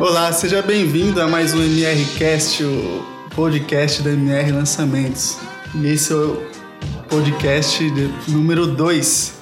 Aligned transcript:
Olá, 0.00 0.32
seja 0.32 0.62
bem-vindo 0.62 1.20
a 1.20 1.26
mais 1.26 1.52
um 1.52 1.60
MRCast, 1.60 2.62
o 2.62 3.04
podcast 3.34 4.00
da 4.00 4.10
MR 4.10 4.52
Lançamentos. 4.52 5.36
E 5.74 5.88
esse 5.88 6.12
é 6.12 6.14
o 6.14 6.40
podcast 7.08 7.82
número 8.28 8.68
2. 8.68 9.34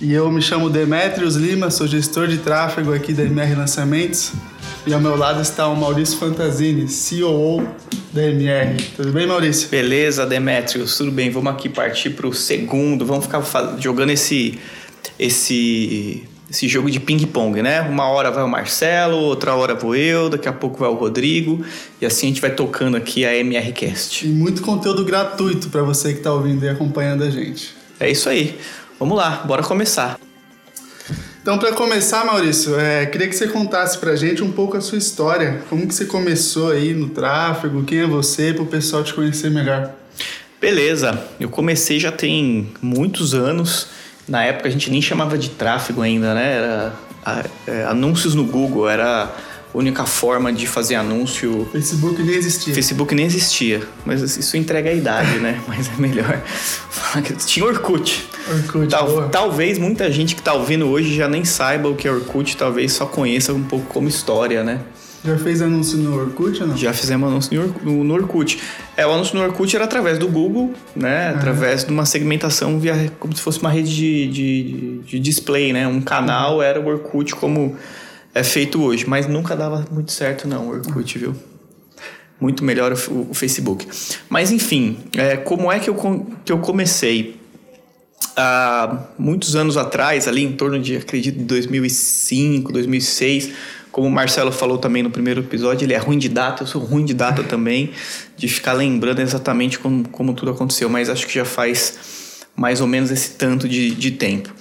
E 0.00 0.14
eu 0.14 0.32
me 0.32 0.40
chamo 0.40 0.70
Demetrios 0.70 1.36
Lima, 1.36 1.70
sou 1.70 1.86
gestor 1.86 2.26
de 2.26 2.38
tráfego 2.38 2.94
aqui 2.94 3.12
da 3.12 3.22
MR 3.22 3.54
Lançamentos. 3.54 4.32
E 4.86 4.94
ao 4.94 5.00
meu 5.00 5.14
lado 5.14 5.42
está 5.42 5.68
o 5.68 5.76
Maurício 5.76 6.16
Fantasini, 6.18 6.88
CEO 6.88 7.62
da 8.14 8.22
MR. 8.22 8.82
Tudo 8.96 9.12
bem, 9.12 9.26
Maurício? 9.26 9.68
Beleza, 9.68 10.24
Demetrios, 10.24 10.96
tudo 10.96 11.12
bem. 11.12 11.28
Vamos 11.28 11.52
aqui 11.52 11.68
partir 11.68 12.08
para 12.10 12.26
o 12.26 12.32
segundo. 12.32 13.04
Vamos 13.04 13.26
ficar 13.26 13.42
jogando 13.78 14.08
esse, 14.08 14.58
esse, 15.18 16.26
esse 16.50 16.66
jogo 16.66 16.90
de 16.90 16.98
ping-pong, 16.98 17.62
né? 17.62 17.80
Uma 17.82 18.08
hora 18.08 18.30
vai 18.30 18.42
o 18.42 18.48
Marcelo, 18.48 19.16
outra 19.16 19.54
hora 19.54 19.72
vou 19.74 19.94
eu, 19.94 20.28
daqui 20.28 20.48
a 20.48 20.52
pouco 20.52 20.80
vai 20.80 20.88
o 20.88 20.94
Rodrigo. 20.94 21.64
E 22.00 22.06
assim 22.06 22.26
a 22.26 22.28
gente 22.30 22.40
vai 22.40 22.50
tocando 22.50 22.96
aqui 22.96 23.24
a 23.24 23.36
MRCast. 23.36 24.26
E 24.26 24.30
muito 24.30 24.60
conteúdo 24.60 25.04
gratuito 25.04 25.68
para 25.68 25.82
você 25.82 26.12
que 26.12 26.18
está 26.18 26.32
ouvindo 26.32 26.64
e 26.64 26.68
acompanhando 26.68 27.22
a 27.22 27.30
gente. 27.30 27.72
É 28.00 28.10
isso 28.10 28.28
aí. 28.28 28.58
Vamos 28.98 29.16
lá, 29.16 29.42
bora 29.46 29.62
começar. 29.62 30.18
Então, 31.40 31.56
para 31.56 31.72
começar, 31.72 32.24
Maurício, 32.26 32.78
é, 32.78 33.06
queria 33.06 33.26
que 33.26 33.34
você 33.34 33.48
contasse 33.48 33.96
para 33.96 34.10
a 34.10 34.16
gente 34.16 34.42
um 34.42 34.52
pouco 34.52 34.76
a 34.76 34.80
sua 34.80 34.98
história. 34.98 35.62
Como 35.70 35.86
que 35.86 35.94
você 35.94 36.04
começou 36.04 36.70
aí 36.70 36.92
no 36.92 37.08
tráfego? 37.08 37.82
Quem 37.84 38.00
é 38.00 38.06
você, 38.06 38.52
para 38.52 38.62
o 38.62 38.66
pessoal 38.66 39.02
te 39.02 39.14
conhecer 39.14 39.50
melhor? 39.50 39.90
Beleza, 40.60 41.18
eu 41.38 41.48
comecei 41.48 41.98
já 41.98 42.12
tem 42.12 42.70
muitos 42.82 43.32
anos. 43.32 43.86
Na 44.30 44.44
época 44.44 44.68
a 44.68 44.70
gente 44.70 44.88
nem 44.90 45.02
chamava 45.02 45.36
de 45.36 45.50
tráfego 45.50 46.02
ainda, 46.02 46.32
né? 46.34 46.52
Era 46.52 46.94
a, 47.26 47.44
é, 47.66 47.84
anúncios 47.84 48.32
no 48.32 48.44
Google, 48.44 48.88
era 48.88 49.24
a 49.24 49.76
única 49.76 50.06
forma 50.06 50.52
de 50.52 50.68
fazer 50.68 50.94
anúncio. 50.94 51.68
Facebook 51.72 52.22
nem 52.22 52.36
existia. 52.36 52.72
Facebook 52.72 53.12
nem 53.12 53.26
existia, 53.26 53.82
mas 54.06 54.22
isso 54.36 54.56
entrega 54.56 54.88
a 54.88 54.92
idade, 54.92 55.40
né? 55.40 55.60
Mas 55.66 55.88
é 55.88 56.00
melhor 56.00 56.40
falar 56.46 57.22
que 57.22 57.32
tinha 57.34 57.66
Orkut. 57.66 58.28
Orkut 58.48 58.88
Tal, 58.88 59.28
talvez 59.30 59.78
muita 59.78 60.10
gente 60.12 60.36
que 60.36 60.40
está 60.40 60.54
ouvindo 60.54 60.88
hoje 60.88 61.12
já 61.16 61.26
nem 61.26 61.44
saiba 61.44 61.88
o 61.88 61.96
que 61.96 62.06
é 62.06 62.12
Orkut, 62.12 62.56
talvez 62.56 62.92
só 62.92 63.06
conheça 63.06 63.52
um 63.52 63.64
pouco 63.64 63.86
como 63.86 64.08
história, 64.08 64.62
né? 64.62 64.80
Já 65.22 65.36
fez 65.36 65.60
anúncio 65.60 65.98
no 65.98 66.18
Orkut 66.18 66.62
ou 66.62 66.68
não? 66.68 66.76
Já 66.76 66.94
fizemos 66.94 67.28
anúncio 67.28 67.74
no, 67.84 68.14
Orkut. 68.14 68.58
É, 68.96 69.06
o 69.06 69.12
anúncio 69.12 69.36
no 69.36 69.42
Orkut 69.42 69.74
era 69.76 69.84
através 69.84 70.18
do 70.18 70.26
Google, 70.26 70.72
né? 70.96 71.28
Através 71.28 71.84
de 71.84 71.90
uma 71.90 72.06
segmentação 72.06 72.80
via 72.80 73.12
como 73.18 73.36
se 73.36 73.42
fosse 73.42 73.60
uma 73.60 73.70
rede 73.70 73.94
de, 73.94 74.28
de, 74.28 74.98
de 75.00 75.18
display, 75.18 75.74
né? 75.74 75.86
Um 75.86 76.00
canal 76.00 76.56
uhum. 76.56 76.62
era 76.62 76.80
o 76.80 76.86
Orkut 76.86 77.34
como 77.34 77.76
é 78.34 78.42
feito 78.42 78.82
hoje, 78.82 79.06
mas 79.06 79.26
nunca 79.26 79.54
dava 79.54 79.84
muito 79.90 80.10
certo 80.10 80.48
não, 80.48 80.68
o 80.68 80.70
Orkut, 80.70 81.18
viu? 81.18 81.36
Muito 82.40 82.64
melhor 82.64 82.92
o, 82.92 83.28
o 83.30 83.34
Facebook. 83.34 83.86
Mas 84.28 84.50
enfim, 84.50 84.96
é, 85.14 85.36
como 85.36 85.70
é 85.70 85.78
que 85.78 85.90
eu, 85.90 86.26
que 86.44 86.50
eu 86.50 86.58
comecei? 86.58 87.38
Há 88.36 89.08
muitos 89.18 89.54
anos 89.54 89.76
atrás, 89.76 90.26
ali 90.26 90.44
em 90.44 90.52
torno 90.52 90.78
de, 90.78 90.96
acredito, 90.96 91.42
2005, 91.42 92.72
2006, 92.72 93.50
como 93.90 94.06
o 94.06 94.10
Marcelo 94.10 94.52
falou 94.52 94.78
também 94.78 95.02
no 95.02 95.10
primeiro 95.10 95.40
episódio, 95.40 95.84
ele 95.84 95.94
é 95.94 95.98
ruim 95.98 96.18
de 96.18 96.28
data, 96.28 96.62
eu 96.62 96.66
sou 96.66 96.82
ruim 96.82 97.04
de 97.04 97.14
data 97.14 97.42
também, 97.44 97.90
de 98.36 98.48
ficar 98.48 98.72
lembrando 98.72 99.20
exatamente 99.20 99.78
como, 99.78 100.08
como 100.08 100.34
tudo 100.34 100.50
aconteceu, 100.50 100.88
mas 100.88 101.08
acho 101.08 101.26
que 101.26 101.34
já 101.34 101.44
faz 101.44 102.44
mais 102.54 102.80
ou 102.80 102.86
menos 102.86 103.10
esse 103.10 103.30
tanto 103.32 103.68
de, 103.68 103.90
de 103.92 104.10
tempo. 104.12 104.54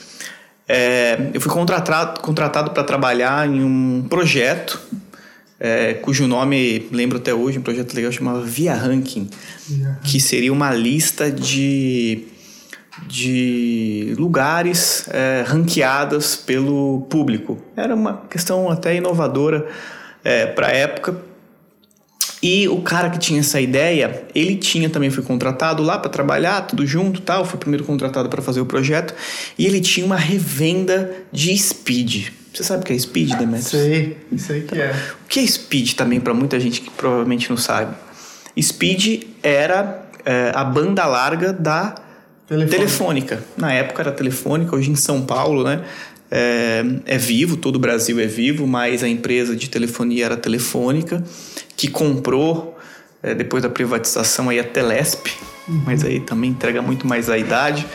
É, 0.68 1.32
eu 1.34 1.42
fui 1.42 1.52
contratado 1.52 2.20
contratado 2.22 2.72
para 2.72 2.84
trabalhar 2.84 3.48
em 3.48 3.64
um 3.64 4.06
projeto 4.08 4.80
é, 5.60 5.96
cujo 5.96 6.26
nome 6.26 6.88
lembro 6.92 7.18
até 7.18 7.34
hoje, 7.34 7.60
um 7.60 7.62
projeto 7.62 7.94
legal 7.94 8.12
chamado 8.12 8.46
Via 8.46 8.74
Ranking, 8.74 9.30
que 10.04 10.20
seria 10.22 10.54
uma 10.54 10.74
lista 10.74 11.30
de, 11.30 12.24
de 13.08 14.16
lugares 14.18 15.08
é, 15.10 15.44
ranqueadas 15.48 16.36
pelo 16.36 17.02
público. 17.10 17.58
Era 17.76 17.96
uma 17.96 18.22
questão 18.30 18.70
até 18.70 18.96
inovadora 18.96 19.68
é, 20.24 20.46
para 20.48 20.68
a 20.68 20.72
época, 20.72 21.30
e 22.42 22.70
o 22.70 22.82
cara 22.82 23.10
que 23.10 23.20
tinha 23.20 23.42
essa 23.42 23.60
ideia, 23.60 24.24
ele 24.34 24.56
tinha 24.56 24.90
também 24.90 25.10
foi 25.10 25.24
contratado 25.24 25.84
lá 25.84 25.98
para 25.98 26.10
trabalhar, 26.10 26.62
tudo 26.62 26.86
junto, 26.88 27.22
tal, 27.22 27.44
foi 27.46 27.60
primeiro 27.60 27.84
contratado 27.84 28.30
para 28.30 28.42
fazer 28.42 28.62
o 28.62 28.66
projeto, 28.66 29.14
e 29.58 29.66
ele 29.66 29.82
tinha 29.82 30.06
uma 30.06 30.16
revenda 30.16 31.12
de 31.34 31.58
speed. 31.58 32.30
Você 32.54 32.64
sabe 32.64 32.84
o 32.84 32.86
que 32.86 32.94
é 32.94 32.98
speed, 32.98 33.36
Demetrius? 33.36 33.68
Sei, 33.68 34.18
isso 34.32 34.52
aí 34.54 34.62
que 34.62 34.80
é. 34.80 34.92
O 35.26 35.28
que 35.28 35.40
é 35.40 35.46
speed 35.46 35.94
também 35.94 36.20
para 36.20 36.34
muita 36.34 36.60
gente 36.60 36.82
que 36.82 36.90
provavelmente 36.90 37.50
não 37.50 37.58
sabe? 37.58 37.96
Speed 38.60 39.24
era 39.44 40.10
é, 40.26 40.52
a 40.56 40.64
banda 40.64 41.06
larga 41.06 41.52
da 41.54 41.96
telefônica. 42.50 42.78
telefônica. 42.78 43.44
Na 43.56 43.72
época 43.72 44.02
era 44.02 44.12
telefônica, 44.12 44.76
hoje 44.76 44.92
em 44.92 44.96
São 44.96 45.22
Paulo, 45.22 45.64
né? 45.64 45.84
É, 46.32 46.84
é, 47.06 47.18
vivo, 47.18 47.58
todo 47.58 47.78
o 47.78 47.80
Brasil 47.80 48.20
é 48.20 48.26
vivo, 48.26 48.68
mas 48.68 49.04
a 49.04 49.08
empresa 49.08 49.56
de 49.56 49.68
telefonia 49.68 50.26
era 50.26 50.38
telefônica 50.38 51.24
que 51.76 51.88
comprou 51.88 52.78
é, 53.24 53.34
depois 53.34 53.64
da 53.64 53.70
privatização 53.70 54.50
aí 54.50 54.60
a 54.60 54.64
Telesp, 54.64 55.28
uhum. 55.68 55.82
mas 55.86 56.04
aí 56.04 56.20
também 56.20 56.52
entrega 56.52 56.82
muito 56.82 57.08
mais 57.08 57.30
a 57.30 57.38
idade. 57.38 57.86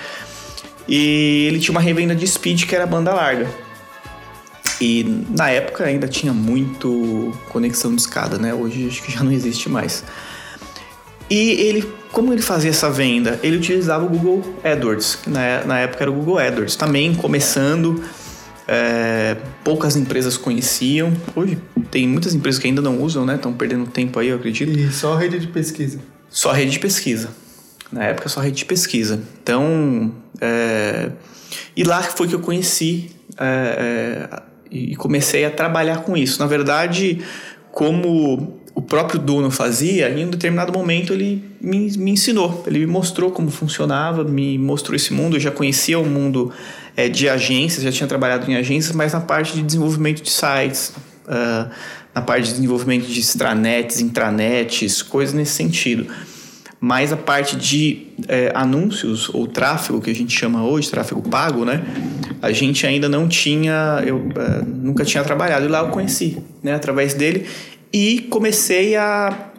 E 0.88 1.46
ele 1.48 1.60
tinha 1.60 1.72
uma 1.72 1.80
revenda 1.80 2.14
de 2.14 2.26
speed 2.26 2.64
que 2.64 2.74
era 2.74 2.86
banda 2.86 3.14
larga. 3.14 3.48
E 4.80 5.04
na 5.30 5.50
época 5.50 5.84
ainda 5.84 6.08
tinha 6.08 6.32
muito 6.32 7.32
conexão 7.48 7.94
de 7.94 8.00
escada, 8.02 8.38
né? 8.38 8.52
Hoje 8.52 8.88
acho 8.88 9.02
que 9.02 9.12
já 9.12 9.22
não 9.22 9.32
existe 9.32 9.68
mais. 9.68 10.04
E 11.30 11.52
ele, 11.52 11.88
como 12.14 12.32
ele 12.32 12.40
fazia 12.40 12.70
essa 12.70 12.88
venda? 12.88 13.40
Ele 13.42 13.56
utilizava 13.56 14.06
o 14.06 14.08
Google 14.08 14.54
AdWords, 14.62 15.16
que 15.16 15.28
na, 15.28 15.64
na 15.64 15.80
época 15.80 16.04
era 16.04 16.10
o 16.10 16.14
Google 16.14 16.38
AdWords, 16.38 16.76
também 16.76 17.12
começando 17.12 18.04
é, 18.68 19.36
poucas 19.64 19.96
empresas 19.96 20.36
conheciam. 20.36 21.12
Hoje 21.34 21.58
tem 21.90 22.06
muitas 22.06 22.32
empresas 22.32 22.60
que 22.60 22.68
ainda 22.68 22.80
não 22.80 23.02
usam, 23.02 23.26
né? 23.26 23.34
Estão 23.34 23.52
perdendo 23.52 23.84
tempo 23.88 24.16
aí, 24.20 24.28
eu 24.28 24.36
acredito. 24.36 24.70
E 24.70 24.92
só 24.92 25.16
rede 25.16 25.40
de 25.40 25.48
pesquisa. 25.48 25.98
Só 26.30 26.52
rede 26.52 26.70
de 26.70 26.78
pesquisa. 26.78 27.30
Na 27.90 28.04
época, 28.04 28.28
só 28.28 28.40
rede 28.40 28.58
de 28.58 28.64
pesquisa. 28.64 29.20
Então, 29.42 30.14
é, 30.40 31.10
e 31.76 31.82
lá 31.82 32.00
foi 32.00 32.28
que 32.28 32.34
eu 32.34 32.40
conheci 32.40 33.10
é, 33.36 34.28
é 34.30 34.42
e 34.70 34.96
comecei 34.96 35.44
a 35.44 35.50
trabalhar 35.50 35.98
com 35.98 36.16
isso. 36.16 36.40
Na 36.40 36.46
verdade, 36.46 37.24
como 37.70 38.58
o 38.74 38.82
próprio 38.82 39.20
dono 39.20 39.50
fazia, 39.50 40.10
em 40.10 40.26
um 40.26 40.30
determinado 40.30 40.72
momento 40.72 41.12
ele 41.12 41.44
me, 41.60 41.96
me 41.96 42.10
ensinou, 42.10 42.64
ele 42.66 42.80
me 42.80 42.86
mostrou 42.86 43.30
como 43.30 43.50
funcionava, 43.50 44.24
me 44.24 44.58
mostrou 44.58 44.96
esse 44.96 45.12
mundo. 45.12 45.36
Eu 45.36 45.40
já 45.40 45.50
conhecia 45.50 45.98
o 45.98 46.04
mundo 46.04 46.52
é, 46.96 47.08
de 47.08 47.28
agências, 47.28 47.84
já 47.84 47.92
tinha 47.92 48.08
trabalhado 48.08 48.50
em 48.50 48.56
agências, 48.56 48.94
mas 48.94 49.12
na 49.12 49.20
parte 49.20 49.54
de 49.54 49.62
desenvolvimento 49.62 50.22
de 50.22 50.30
sites, 50.30 50.92
uh, 51.26 51.70
na 52.12 52.20
parte 52.20 52.48
de 52.48 52.54
desenvolvimento 52.54 53.06
de 53.06 53.20
extranets, 53.20 54.00
intranets, 54.00 55.02
coisas 55.02 55.34
nesse 55.34 55.52
sentido. 55.52 56.06
Mas 56.80 57.12
a 57.12 57.16
parte 57.16 57.56
de 57.56 58.08
é, 58.28 58.52
anúncios 58.54 59.30
ou 59.32 59.46
tráfego, 59.46 60.02
que 60.02 60.10
a 60.10 60.14
gente 60.14 60.38
chama 60.38 60.62
hoje, 60.64 60.90
tráfego 60.90 61.22
pago, 61.22 61.64
né? 61.64 61.82
A 62.42 62.52
gente 62.52 62.86
ainda 62.86 63.08
não 63.08 63.26
tinha, 63.26 64.02
eu 64.04 64.18
uh, 64.18 64.64
nunca 64.66 65.02
tinha 65.02 65.24
trabalhado. 65.24 65.64
E 65.64 65.68
lá 65.68 65.78
eu 65.78 65.88
conheci, 65.88 66.36
né? 66.62 66.74
Através 66.74 67.14
dele. 67.14 67.46
E 67.94 68.22
comecei 68.22 68.96
a 68.96 69.52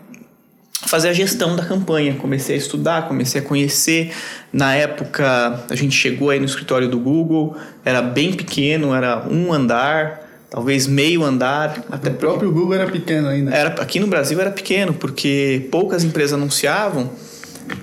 fazer 0.87 1.07
a 1.07 1.13
gestão 1.13 1.55
da 1.55 1.63
campanha. 1.63 2.15
Comecei 2.15 2.55
a 2.55 2.57
estudar, 2.57 3.07
comecei 3.07 3.39
a 3.39 3.43
conhecer. 3.43 4.11
Na 4.51 4.75
época, 4.75 5.63
a 5.69 5.75
gente 5.75 5.95
chegou 5.95 6.29
aí 6.29 6.37
no 6.37 6.45
escritório 6.45 6.89
do 6.89 6.99
Google, 6.99 7.55
era 7.85 8.01
bem 8.01 8.33
pequeno, 8.33 8.93
era 8.93 9.25
um 9.29 9.53
andar, 9.53 10.21
talvez 10.49 10.85
meio 10.85 11.23
andar. 11.23 11.85
Até 11.89 12.09
o 12.09 12.15
próprio 12.15 12.51
Google 12.51 12.73
era 12.73 12.91
pequeno 12.91 13.29
ainda. 13.29 13.55
Era, 13.55 13.69
aqui 13.81 14.01
no 14.01 14.07
Brasil 14.07 14.37
era 14.41 14.51
pequeno, 14.51 14.93
porque 14.93 15.69
poucas 15.71 16.03
empresas 16.03 16.33
anunciavam 16.33 17.09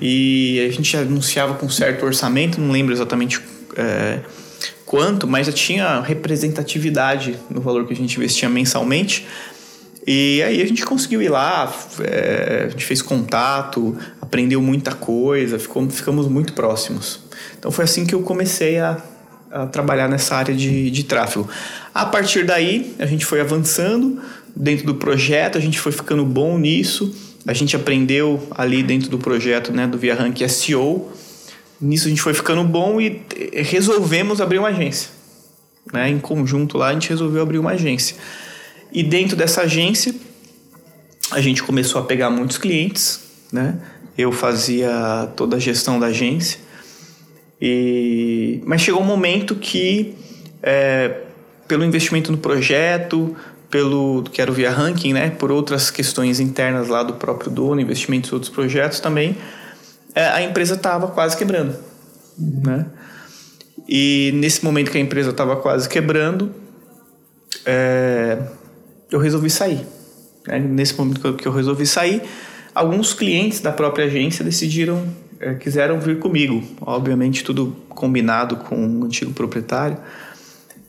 e 0.02 0.62
a 0.68 0.70
gente 0.70 0.94
anunciava 0.98 1.54
com 1.54 1.66
certo 1.70 2.04
orçamento, 2.04 2.60
não 2.60 2.70
lembro 2.70 2.92
exatamente 2.92 3.40
é, 3.74 4.20
quanto, 4.84 5.26
mas 5.26 5.46
já 5.46 5.52
tinha 5.54 6.00
representatividade 6.00 7.38
no 7.48 7.62
valor 7.62 7.86
que 7.86 7.94
a 7.94 7.96
gente 7.96 8.14
investia 8.18 8.50
mensalmente. 8.50 9.26
E 10.06 10.42
aí 10.42 10.60
a 10.60 10.66
gente 10.66 10.84
conseguiu 10.84 11.22
ir 11.22 11.28
lá, 11.28 11.72
é, 12.00 12.64
a 12.66 12.68
gente 12.68 12.84
fez 12.84 13.00
contato, 13.00 13.96
aprendeu 14.20 14.60
muita 14.60 14.92
coisa, 14.92 15.58
ficou, 15.58 15.88
ficamos 15.88 16.26
muito 16.26 16.54
próximos. 16.54 17.20
Então 17.58 17.70
foi 17.70 17.84
assim 17.84 18.04
que 18.04 18.14
eu 18.14 18.22
comecei 18.22 18.80
a, 18.80 19.00
a 19.50 19.66
trabalhar 19.66 20.08
nessa 20.08 20.34
área 20.34 20.54
de, 20.54 20.90
de 20.90 21.04
tráfego. 21.04 21.48
A 21.94 22.04
partir 22.04 22.44
daí, 22.44 22.96
a 22.98 23.06
gente 23.06 23.24
foi 23.24 23.40
avançando 23.40 24.20
dentro 24.56 24.86
do 24.86 24.96
projeto, 24.96 25.56
a 25.56 25.60
gente 25.60 25.78
foi 25.78 25.92
ficando 25.92 26.24
bom 26.24 26.58
nisso, 26.58 27.14
a 27.46 27.52
gente 27.52 27.76
aprendeu 27.76 28.44
ali 28.50 28.82
dentro 28.82 29.08
do 29.08 29.18
projeto 29.18 29.72
né, 29.72 29.86
do 29.86 29.98
Via 29.98 30.14
Rank 30.14 30.38
SEO. 30.48 31.12
Nisso 31.80 32.06
a 32.06 32.10
gente 32.10 32.22
foi 32.22 32.34
ficando 32.34 32.62
bom 32.64 33.00
e 33.00 33.22
resolvemos 33.54 34.40
abrir 34.40 34.58
uma 34.58 34.68
agência. 34.68 35.10
Né? 35.92 36.08
Em 36.10 36.18
conjunto 36.18 36.78
lá, 36.78 36.88
a 36.88 36.92
gente 36.92 37.08
resolveu 37.08 37.42
abrir 37.42 37.58
uma 37.58 37.72
agência. 37.72 38.16
E 38.92 39.02
dentro 39.02 39.36
dessa 39.36 39.62
agência, 39.62 40.14
a 41.30 41.40
gente 41.40 41.62
começou 41.62 42.00
a 42.00 42.04
pegar 42.04 42.30
muitos 42.30 42.58
clientes, 42.58 43.20
né? 43.50 43.78
Eu 44.16 44.30
fazia 44.30 45.30
toda 45.34 45.56
a 45.56 45.58
gestão 45.58 45.98
da 45.98 46.06
agência. 46.06 46.60
E... 47.60 48.60
Mas 48.66 48.82
chegou 48.82 49.00
um 49.00 49.06
momento 49.06 49.54
que, 49.54 50.14
é, 50.62 51.22
pelo 51.66 51.84
investimento 51.84 52.30
no 52.30 52.38
projeto, 52.38 53.34
pelo 53.70 54.24
que 54.24 54.42
era 54.42 54.50
o 54.50 54.54
Via 54.54 54.70
Ranking, 54.70 55.14
né? 55.14 55.30
Por 55.30 55.50
outras 55.50 55.90
questões 55.90 56.38
internas 56.38 56.88
lá 56.88 57.02
do 57.02 57.14
próprio 57.14 57.50
dono, 57.50 57.80
investimentos 57.80 58.30
em 58.30 58.34
outros 58.34 58.52
projetos 58.52 59.00
também, 59.00 59.38
é, 60.14 60.26
a 60.26 60.42
empresa 60.42 60.74
estava 60.74 61.08
quase 61.08 61.34
quebrando, 61.36 61.74
uhum. 62.38 62.62
né? 62.66 62.86
E 63.88 64.30
nesse 64.34 64.62
momento 64.62 64.90
que 64.90 64.98
a 64.98 65.00
empresa 65.00 65.30
estava 65.30 65.56
quase 65.56 65.88
quebrando, 65.88 66.54
é, 67.64 68.38
eu 69.14 69.20
resolvi 69.20 69.50
sair. 69.50 69.80
Né? 70.46 70.58
Nesse 70.58 70.96
momento 70.96 71.34
que 71.34 71.46
eu 71.46 71.52
resolvi 71.52 71.86
sair, 71.86 72.22
alguns 72.74 73.14
clientes 73.14 73.60
da 73.60 73.72
própria 73.72 74.06
agência 74.06 74.44
decidiram, 74.44 75.06
é, 75.40 75.54
quiseram 75.54 76.00
vir 76.00 76.18
comigo. 76.18 76.62
Obviamente, 76.80 77.44
tudo 77.44 77.76
combinado 77.88 78.56
com 78.56 79.00
o 79.00 79.04
antigo 79.04 79.32
proprietário. 79.32 79.98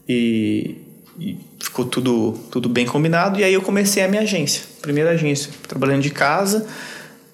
E, 0.07 0.77
e 1.19 1.37
ficou 1.59 1.85
tudo, 1.85 2.33
tudo 2.51 2.69
bem 2.69 2.85
combinado. 2.85 3.39
E 3.39 3.43
aí 3.43 3.53
eu 3.53 3.61
comecei 3.61 4.03
a 4.03 4.07
minha 4.07 4.21
agência, 4.21 4.63
primeira 4.81 5.11
agência, 5.11 5.51
trabalhando 5.67 6.01
de 6.01 6.09
casa 6.09 6.67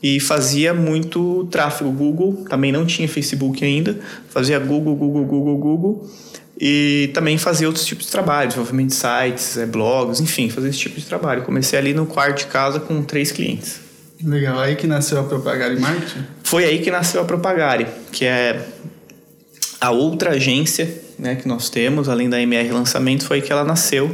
e 0.02 0.20
fazia 0.20 0.74
muito 0.74 1.46
tráfego 1.52 1.92
Google, 1.92 2.46
também 2.50 2.72
não 2.72 2.86
tinha 2.86 3.08
Facebook 3.08 3.64
ainda, 3.66 4.00
fazia 4.30 4.58
Google, 4.58 4.96
Google, 4.96 5.26
Google, 5.26 5.58
Google 5.58 6.10
e 6.60 7.10
também 7.14 7.38
fazia 7.38 7.68
outros 7.68 7.86
tipos 7.86 8.06
de 8.06 8.12
trabalho, 8.12 8.50
desenvolvimento 8.50 8.90
de 8.90 8.96
sites, 8.96 9.58
é, 9.58 9.66
blogs, 9.66 10.20
enfim, 10.20 10.50
fazia 10.50 10.70
esse 10.70 10.80
tipo 10.80 11.00
de 11.00 11.06
trabalho. 11.06 11.44
Comecei 11.44 11.80
ali 11.80 11.94
no 11.94 12.06
quarto 12.06 12.40
de 12.40 12.46
casa 12.48 12.82
com 12.82 13.02
três 13.02 13.32
clientes. 13.32 13.80
Legal, 14.22 14.60
aí 14.60 14.76
que 14.76 14.86
nasceu 14.86 15.22
a 15.22 15.24
Propagare 15.24 15.80
Marketing? 15.80 16.26
Foi 16.44 16.66
aí 16.66 16.80
que 16.80 16.92
nasceu 16.92 17.22
a 17.22 17.24
Propagare, 17.24 17.88
que 18.12 18.26
é 18.26 18.68
a 19.80 19.92
outra 19.92 20.32
agência 20.32 21.02
né, 21.18 21.36
que 21.36 21.48
nós 21.48 21.70
temos, 21.70 22.10
além 22.10 22.30
da 22.30 22.42
MR 22.42 22.70
Lançamento, 22.72 23.24
foi 23.24 23.38
aí 23.38 23.42
que 23.42 23.52
ela 23.54 23.64
nasceu 23.64 24.14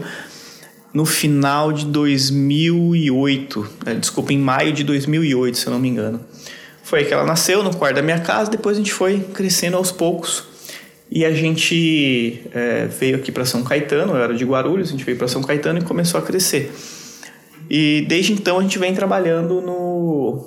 no 0.94 1.06
final 1.06 1.74
de 1.74 1.86
2008, 1.86 3.68
né? 3.86 3.96
desculpa, 3.96 4.32
em 4.32 4.38
maio 4.38 4.72
de 4.72 4.84
2008, 4.84 5.58
se 5.58 5.66
eu 5.66 5.74
não 5.74 5.80
me 5.80 5.90
engano. 5.90 6.22
Foi 6.84 7.00
aí 7.00 7.06
que 7.06 7.14
ela 7.14 7.26
nasceu, 7.26 7.64
no 7.64 7.76
quarto 7.76 7.96
da 7.96 8.04
minha 8.04 8.20
casa, 8.20 8.52
depois 8.52 8.78
a 8.78 8.80
gente 8.80 8.94
foi 8.94 9.20
crescendo 9.34 9.76
aos 9.76 9.92
poucos. 9.92 10.55
E 11.10 11.24
a 11.24 11.32
gente 11.32 12.42
é, 12.54 12.88
veio 12.88 13.16
aqui 13.16 13.32
para 13.32 13.46
São 13.46 13.64
Caetano, 13.64 14.14
eu 14.14 14.24
era 14.24 14.34
de 14.34 14.44
Guarulhos, 14.44 14.90
a 14.90 14.92
gente 14.92 15.04
veio 15.04 15.18
para 15.18 15.28
São 15.28 15.42
Caetano 15.42 15.80
e 15.80 15.84
começou 15.84 16.20
a 16.20 16.24
crescer. 16.24 16.74
E 17.70 18.06
desde 18.08 18.34
então 18.34 18.60
a 18.60 18.62
gente 18.62 18.78
vem 18.80 18.94
trabalhando 18.94 19.62
no, 19.62 20.46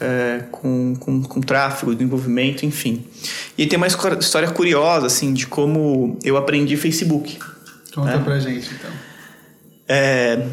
é, 0.00 0.44
com, 0.50 0.94
com, 0.96 1.22
com 1.22 1.40
tráfego, 1.40 1.94
desenvolvimento, 1.94 2.64
enfim. 2.64 3.04
E 3.56 3.66
tem 3.66 3.76
uma 3.76 3.86
história 3.86 4.50
curiosa, 4.50 5.06
assim, 5.06 5.32
de 5.32 5.46
como 5.46 6.18
eu 6.24 6.36
aprendi 6.36 6.76
Facebook. 6.76 7.38
Conta 7.94 8.16
né? 8.16 8.22
pra 8.24 8.38
gente, 8.38 8.68
então. 8.74 8.90
É, 9.86 10.46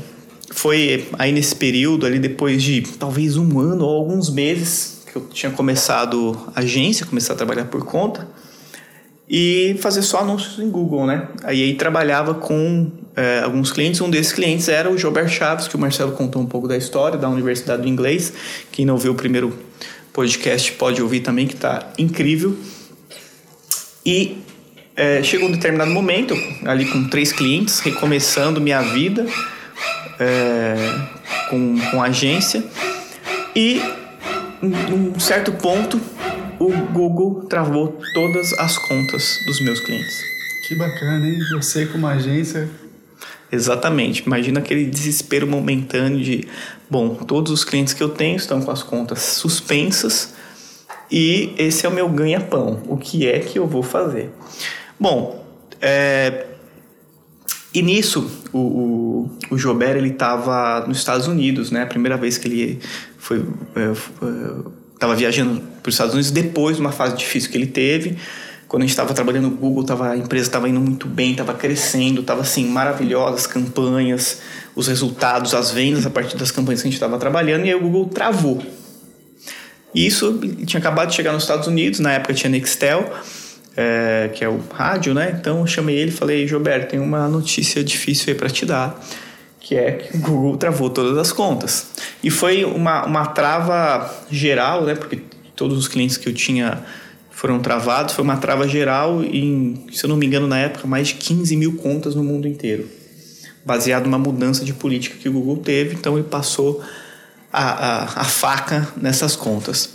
foi 0.52 1.07
aí 1.18 1.31
nesse 1.31 1.56
período, 1.56 2.06
ali 2.06 2.19
depois 2.19 2.62
de 2.62 2.81
talvez 2.81 3.38
um 3.38 3.60
ano 3.60 3.86
ou 3.86 3.98
alguns 3.98 4.30
meses, 4.30 5.04
que 5.12 5.18
eu 5.18 5.28
tinha 5.28 5.52
começado 5.52 6.52
a 6.54 6.60
agência, 6.60 7.06
começar 7.06 7.34
a 7.34 7.36
trabalhar 7.36 7.66
por 7.66 7.86
conta 7.86 8.35
e 9.30 9.75
fazer 9.80 10.01
só 10.01 10.19
anúncios 10.19 10.60
em 10.60 10.69
Google, 10.69 11.06
né? 11.06 11.27
Aí, 11.44 11.63
aí 11.63 11.74
trabalhava 11.75 12.36
com 12.36 12.92
é, 13.16 13.42
alguns 13.44 13.72
clientes. 13.72 14.00
Um 14.01 14.10
desses 14.10 14.31
clientes 14.31 14.69
era 14.69 14.89
o 14.89 14.98
Gilbert 14.98 15.30
Chaves, 15.30 15.68
que 15.68 15.75
o 15.75 15.80
Marcelo 15.80 16.12
contou 16.12 16.42
um 16.42 16.45
pouco 16.45 16.68
da 16.68 16.77
história 16.77 17.18
da 17.18 17.27
Universidade 17.30 17.81
do 17.81 17.88
Inglês. 17.88 18.33
Quem 18.72 18.86
não 18.86 18.98
viu 18.98 19.13
o 19.13 19.16
primeiro 19.16 19.57
podcast 20.13 20.72
pode 20.74 21.01
ouvir 21.01 21.22
também, 21.22 21.48
que 21.48 21.56
está 21.56 21.92
incrível. 21.98 22.56
E 24.06 24.38
é, 24.95 25.24
chegou 25.24 25.50
um 25.50 25.51
determinado 25.51 25.92
momento, 25.92 26.36
ali 26.63 26.86
com 26.86 27.10
três 27.10 27.31
clientes, 27.31 27.80
recomeçando 27.80 28.62
minha 28.62 28.81
vida 28.81 29.25
é, 30.19 30.75
com, 31.50 31.75
com 31.92 32.01
agência, 32.01 32.63
e 33.56 33.81
num 34.62 35.19
certo 35.19 35.51
ponto 35.51 36.00
o 36.60 36.72
Google 36.92 37.46
travou 37.46 38.00
todas 38.13 38.54
as 38.54 38.78
contas 38.78 39.40
dos 39.46 39.60
meus 39.62 39.80
clientes. 39.80 40.24
Que 40.68 40.75
bacana, 40.75 41.28
hein? 41.28 41.40
Você 41.54 41.86
como 41.86 42.07
agência. 42.07 42.69
Exatamente. 43.52 44.24
Imagina 44.25 44.60
aquele 44.60 44.86
desespero 44.86 45.46
momentâneo 45.48 46.24
de, 46.24 46.48
bom, 46.90 47.16
todos 47.16 47.52
os 47.52 47.63
clientes 47.63 47.94
que 47.94 48.02
eu 48.02 48.10
tenho 48.10 48.36
estão 48.36 48.62
com 48.62 48.72
as 48.72 48.84
contas 48.84 49.22
suspensas 49.22 50.34
e 51.12 51.54
esse 51.57 51.86
é 51.86 51.90
o 51.90 51.92
meu 51.92 52.10
ganha-pão. 52.10 52.81
O 52.88 52.98
que 52.98 53.28
é 53.28 53.40
que 53.40 53.60
eu 53.60 53.68
vou 53.68 53.84
fazer? 53.84 54.31
Bom, 55.00 55.46
é, 55.81 56.48
e 57.74 57.81
nisso 57.81 58.48
o, 58.52 58.60
o, 58.60 59.31
o 59.52 59.57
Jober 59.57 59.96
ele 59.96 60.10
estava 60.10 60.86
nos 60.88 60.98
Estados 60.98 61.28
Unidos, 61.28 61.69
né? 61.72 61.84
A 61.84 61.88
primeira 61.88 62.18
vez 62.18 62.38
que 62.38 62.48
ele 62.48 62.80
foi 63.18 63.46
estava 64.95 65.15
viajando 65.15 65.62
para 65.83 65.89
os 65.89 65.94
Estados 65.94 66.13
Unidos 66.13 66.31
depois 66.31 66.77
de 66.77 66.81
uma 66.81 66.92
fase 66.92 67.15
difícil 67.15 67.51
que 67.51 67.57
ele 67.57 67.68
teve. 67.68 68.18
Quando 68.68 68.81
a 68.81 68.86
gente 68.86 68.92
estava 68.92 69.13
trabalhando 69.13 69.50
no 69.50 69.56
Google, 69.56 69.83
tava, 69.83 70.09
a 70.09 70.18
empresa 70.18 70.47
estava 70.47 70.68
indo 70.68 70.81
muito 70.81 71.07
bem, 71.07 71.31
estava 71.31 71.53
crescendo, 71.53 72.21
estava 72.21 72.42
assim 72.42 72.68
maravilhosas 72.68 73.45
campanhas, 73.45 74.42
os 74.75 74.88
resultados, 74.88 75.53
as 75.53 75.69
vendas 75.69 76.06
a 76.06 76.09
partir 76.09 76.36
das 76.36 76.50
campanhas 76.50 76.81
que 76.81 76.88
a 76.88 76.89
gente 76.89 76.95
estava 76.95 77.18
trabalhando 77.19 77.65
e 77.65 77.69
aí 77.69 77.75
o 77.75 77.80
Google 77.80 78.07
travou. 78.07 78.62
E 79.94 80.06
isso 80.06 80.39
tinha 80.65 80.80
acabado 80.80 81.09
de 81.09 81.15
chegar 81.15 81.31
nos 81.31 81.44
Estados 81.44 81.68
Unidos, 81.68 82.00
na 82.00 82.13
época 82.13 82.33
tinha 82.33 82.50
Nextel 82.50 83.13
é, 83.75 84.30
que 84.33 84.44
é 84.44 84.50
o 84.50 84.59
rádio, 84.71 85.13
né? 85.13 85.36
Então 85.39 85.59
eu 85.59 85.68
chamei 85.68 85.97
ele 85.97 86.09
e 86.09 86.13
falei, 86.13 86.47
Gilberto, 86.47 86.92
tem 86.92 87.00
uma 87.00 87.27
notícia 87.27 87.83
difícil 87.83 88.31
aí 88.31 88.36
para 88.36 88.50
te 88.50 88.65
dar, 88.65 89.00
que 89.66 89.74
é 89.74 89.94
que 89.94 90.16
o 90.16 90.20
Google 90.20 90.58
travou 90.58 90.92
todas 90.92 91.18
as 91.18 91.32
contas. 91.32 91.88
E 92.24 92.30
foi 92.30 92.64
uma, 92.64 93.04
uma 93.04 93.26
trava 93.26 94.14
geral, 94.30 94.86
né? 94.86 94.94
Porque 94.94 95.20
todos 95.56 95.76
os 95.76 95.88
clientes 95.88 96.18
que 96.18 96.30
eu 96.30 96.34
tinha 96.36 96.84
foram 97.32 97.60
travados, 97.60 98.14
foi 98.14 98.24
uma 98.24 98.38
trava 98.38 98.68
geral 98.68 99.24
em, 99.24 99.88
se 99.92 100.06
eu 100.06 100.07
não 100.07 100.18
me 100.18 100.28
engano, 100.28 100.48
na 100.48 100.60
época, 100.60 100.88
mais 100.88 101.07
de 101.07 101.16
15 101.16 101.57
mil 101.57 101.78
contas 101.78 102.14
no 102.14 102.24
mundo 102.24 102.48
inteiro. 102.48 102.88
Baseado 103.66 104.06
numa 104.06 104.19
mudança 104.19 104.64
de 104.64 104.72
política 104.72 105.18
que 105.19 105.28
o 105.28 105.31
Google 105.31 105.57
teve, 105.57 105.95
então 105.95 106.16
ele 106.16 106.28
passou 106.28 106.84
a, 107.52 107.64
a, 107.64 108.04
a 108.22 108.24
faca 108.24 108.88
nessas 108.95 109.36
contas. 109.36 109.90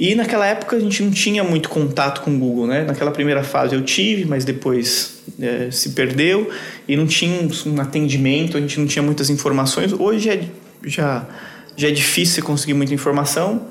E 0.00 0.14
naquela 0.14 0.46
época 0.46 0.76
a 0.76 0.80
gente 0.80 1.02
não 1.02 1.10
tinha 1.10 1.44
muito 1.44 1.68
contato 1.68 2.22
com 2.22 2.34
o 2.34 2.38
Google, 2.38 2.66
né? 2.66 2.84
Naquela 2.84 3.10
primeira 3.10 3.44
fase 3.44 3.74
eu 3.74 3.82
tive, 3.84 4.24
mas 4.24 4.46
depois 4.46 5.20
é, 5.38 5.70
se 5.70 5.90
perdeu 5.90 6.50
e 6.88 6.96
não 6.96 7.06
tinha 7.06 7.46
um 7.66 7.78
atendimento, 7.78 8.56
a 8.56 8.60
gente 8.62 8.80
não 8.80 8.86
tinha 8.86 9.02
muitas 9.02 9.28
informações. 9.28 9.92
Hoje 9.92 10.30
é, 10.30 10.48
já, 10.86 11.26
já 11.76 11.88
é 11.88 11.90
difícil 11.90 12.42
conseguir 12.42 12.72
muita 12.72 12.94
informação. 12.94 13.66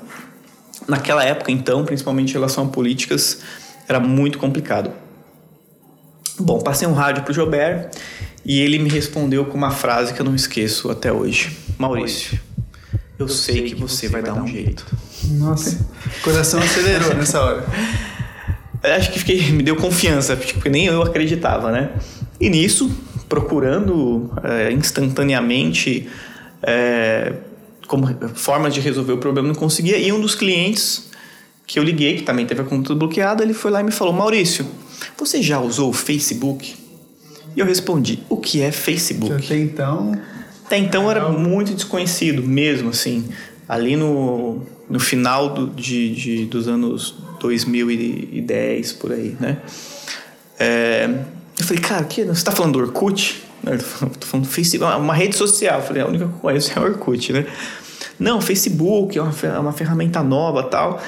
Naquela 0.86 1.24
época, 1.24 1.50
então, 1.50 1.84
principalmente 1.84 2.30
em 2.30 2.34
relação 2.34 2.66
a 2.66 2.68
políticas, 2.68 3.40
era 3.88 3.98
muito 3.98 4.38
complicado. 4.38 4.92
Bom, 6.38 6.60
passei 6.60 6.86
um 6.86 6.92
rádio 6.92 7.24
para 7.24 7.32
o 7.32 7.34
Jober 7.34 7.90
e 8.44 8.60
ele 8.60 8.78
me 8.78 8.88
respondeu 8.88 9.46
com 9.46 9.58
uma 9.58 9.72
frase 9.72 10.14
que 10.14 10.20
eu 10.20 10.24
não 10.24 10.36
esqueço 10.36 10.92
até 10.92 11.12
hoje. 11.12 11.56
Maurício, 11.76 12.38
eu 13.18 13.26
sei 13.26 13.62
que 13.62 13.74
você 13.74 14.06
vai 14.06 14.22
dar 14.22 14.34
um 14.34 14.46
jeito. 14.46 14.86
Nossa, 15.28 15.86
o 16.18 16.20
coração 16.22 16.60
acelerou 16.60 17.14
nessa 17.14 17.40
hora. 17.40 17.66
Eu 18.82 18.94
acho 18.94 19.12
que 19.12 19.18
fiquei, 19.18 19.52
me 19.52 19.62
deu 19.62 19.76
confiança, 19.76 20.36
porque 20.36 20.68
nem 20.68 20.86
eu 20.86 21.02
acreditava, 21.02 21.70
né? 21.70 21.90
E 22.40 22.48
nisso, 22.48 22.90
procurando 23.28 24.32
é, 24.42 24.72
instantaneamente 24.72 26.08
é, 26.62 27.34
como 27.86 28.06
forma 28.34 28.70
de 28.70 28.80
resolver 28.80 29.12
o 29.12 29.18
problema, 29.18 29.48
não 29.48 29.54
conseguia. 29.54 29.98
E 29.98 30.12
um 30.12 30.20
dos 30.20 30.34
clientes 30.34 31.10
que 31.66 31.78
eu 31.78 31.82
liguei, 31.82 32.16
que 32.16 32.22
também 32.22 32.46
teve 32.46 32.62
a 32.62 32.64
conta 32.64 32.94
bloqueada, 32.94 33.42
ele 33.42 33.52
foi 33.52 33.70
lá 33.70 33.80
e 33.80 33.84
me 33.84 33.92
falou: 33.92 34.12
Maurício, 34.12 34.66
você 35.18 35.42
já 35.42 35.60
usou 35.60 35.90
o 35.90 35.92
Facebook? 35.92 36.74
E 37.54 37.60
eu 37.60 37.66
respondi: 37.66 38.22
O 38.28 38.36
que 38.36 38.62
é 38.62 38.72
Facebook? 38.72 39.44
Até 39.44 39.56
então. 39.56 40.20
Até 40.64 40.78
então 40.78 41.10
era 41.10 41.28
muito 41.28 41.74
desconhecido 41.74 42.42
mesmo, 42.42 42.90
assim. 42.90 43.28
Ali 43.70 43.96
no 43.96 44.62
no 44.90 44.98
final 44.98 45.50
do, 45.50 45.68
de, 45.68 46.12
de, 46.12 46.46
dos 46.46 46.66
anos 46.66 47.14
2010, 47.38 48.92
por 48.94 49.12
aí, 49.12 49.36
né? 49.38 49.58
É, 50.58 51.08
eu 51.56 51.64
falei, 51.64 51.80
cara, 51.80 52.04
que, 52.04 52.24
você 52.24 52.32
está 52.32 52.50
falando 52.50 52.72
do 52.72 52.80
Orkut? 52.80 53.40
Eu 53.64 53.78
tô 53.78 54.26
falando 54.26 54.46
do 54.46 54.50
Facebook, 54.50 54.92
uma 54.96 55.14
rede 55.14 55.36
social. 55.36 55.78
Eu 55.78 55.86
falei, 55.86 56.02
a 56.02 56.06
única 56.06 56.26
que 56.26 56.32
eu 56.32 56.38
conheço 56.38 56.76
é 56.76 56.82
o 56.82 56.84
Orkut, 56.84 57.32
né? 57.32 57.46
Não, 58.18 58.40
Facebook 58.40 59.16
é 59.16 59.22
uma, 59.22 59.32
é 59.42 59.58
uma 59.58 59.72
ferramenta 59.72 60.22
nova 60.22 60.64
tal. 60.64 61.00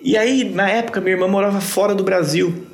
E 0.00 0.16
aí, 0.16 0.44
na 0.52 0.68
época, 0.68 1.00
minha 1.00 1.14
irmã 1.14 1.28
morava 1.28 1.60
fora 1.60 1.94
do 1.94 2.02
Brasil. 2.02 2.66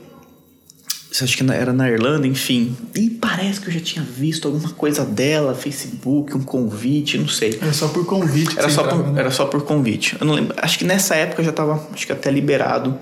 Acho 1.10 1.36
que 1.36 1.50
era 1.50 1.72
na 1.72 1.90
Irlanda, 1.90 2.26
enfim. 2.26 2.76
E 2.94 3.08
parece 3.10 3.60
que 3.60 3.68
eu 3.68 3.72
já 3.72 3.80
tinha 3.80 4.04
visto 4.04 4.46
alguma 4.46 4.70
coisa 4.70 5.04
dela, 5.04 5.54
Facebook, 5.54 6.36
um 6.36 6.42
convite, 6.42 7.16
não 7.16 7.28
sei. 7.28 7.58
Era 7.60 7.72
só 7.72 7.88
por 7.88 8.06
convite. 8.06 8.58
Era, 8.58 8.68
só, 8.68 8.82
entrava, 8.82 9.02
por, 9.02 9.12
né? 9.12 9.20
era 9.20 9.30
só 9.30 9.46
por 9.46 9.62
convite. 9.64 10.16
Eu 10.20 10.26
não 10.26 10.34
lembro. 10.34 10.54
Acho 10.58 10.78
que 10.78 10.84
nessa 10.84 11.14
época 11.16 11.40
eu 11.40 11.44
já 11.44 11.50
estava, 11.50 11.88
acho 11.92 12.06
que 12.06 12.12
até 12.12 12.30
liberado. 12.30 12.98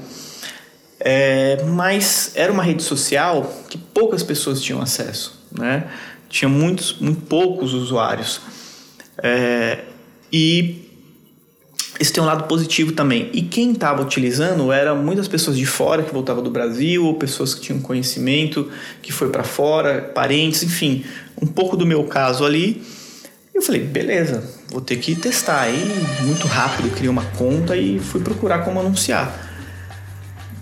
É, 1.01 1.63
mas 1.65 2.33
era 2.35 2.53
uma 2.53 2.63
rede 2.63 2.83
social 2.83 3.53
que 3.69 3.77
poucas 3.77 4.23
pessoas 4.23 4.63
tinham 4.63 4.81
acesso, 4.81 5.41
né? 5.53 5.89
Tinha 6.29 6.49
muitos, 6.49 6.99
muito 6.99 7.23
poucos 7.23 7.75
usuários. 7.75 8.41
É, 9.23 9.81
e 10.33 10.86
isso 11.99 12.13
tem 12.13 12.23
um 12.23 12.27
lado 12.27 12.45
positivo 12.45 12.93
também. 12.93 13.31
E 13.33 13.43
quem 13.43 13.73
estava 13.73 14.03
utilizando 14.03 14.71
eram 14.71 14.97
muitas 14.97 15.27
pessoas 15.27 15.57
de 15.57 15.65
fora 15.65 16.03
que 16.03 16.13
voltavam 16.13 16.43
do 16.43 16.51
Brasil, 16.51 17.05
ou 17.05 17.15
pessoas 17.15 17.55
que 17.55 17.61
tinham 17.61 17.81
conhecimento, 17.81 18.71
que 19.01 19.13
foi 19.13 19.31
para 19.31 19.43
fora, 19.43 20.03
parentes, 20.15 20.63
enfim, 20.63 21.05
um 21.41 21.47
pouco 21.47 21.77
do 21.77 21.87
meu 21.87 22.05
caso 22.05 22.45
ali. 22.45 22.83
Eu 23.55 23.63
falei, 23.63 23.81
beleza, 23.81 24.45
vou 24.71 24.83
ter 24.83 24.97
que 24.97 25.15
testar. 25.15 25.63
Aí, 25.63 25.91
muito 26.21 26.47
rápido, 26.47 26.91
criei 26.91 27.09
uma 27.09 27.25
conta 27.25 27.77
e 27.77 27.99
fui 27.99 28.21
procurar 28.21 28.59
como 28.59 28.79
anunciar. 28.79 29.45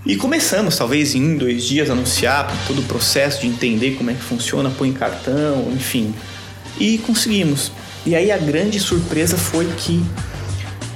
E 0.06 0.16
começamos, 0.16 0.76
talvez 0.76 1.14
em 1.14 1.22
um, 1.24 1.36
dois 1.36 1.64
dias, 1.64 1.90
anunciar 1.90 2.46
todo 2.66 2.80
o 2.80 2.84
processo 2.84 3.40
de 3.40 3.48
entender 3.48 3.96
como 3.96 4.10
é 4.10 4.14
que 4.14 4.22
funciona, 4.22 4.70
põe 4.70 4.92
cartão, 4.92 5.72
enfim. 5.72 6.14
E 6.78 6.98
conseguimos. 6.98 7.72
E 8.06 8.14
aí 8.14 8.30
a 8.30 8.36
grande 8.36 8.78
surpresa 8.78 9.36
foi 9.36 9.66
que 9.78 10.04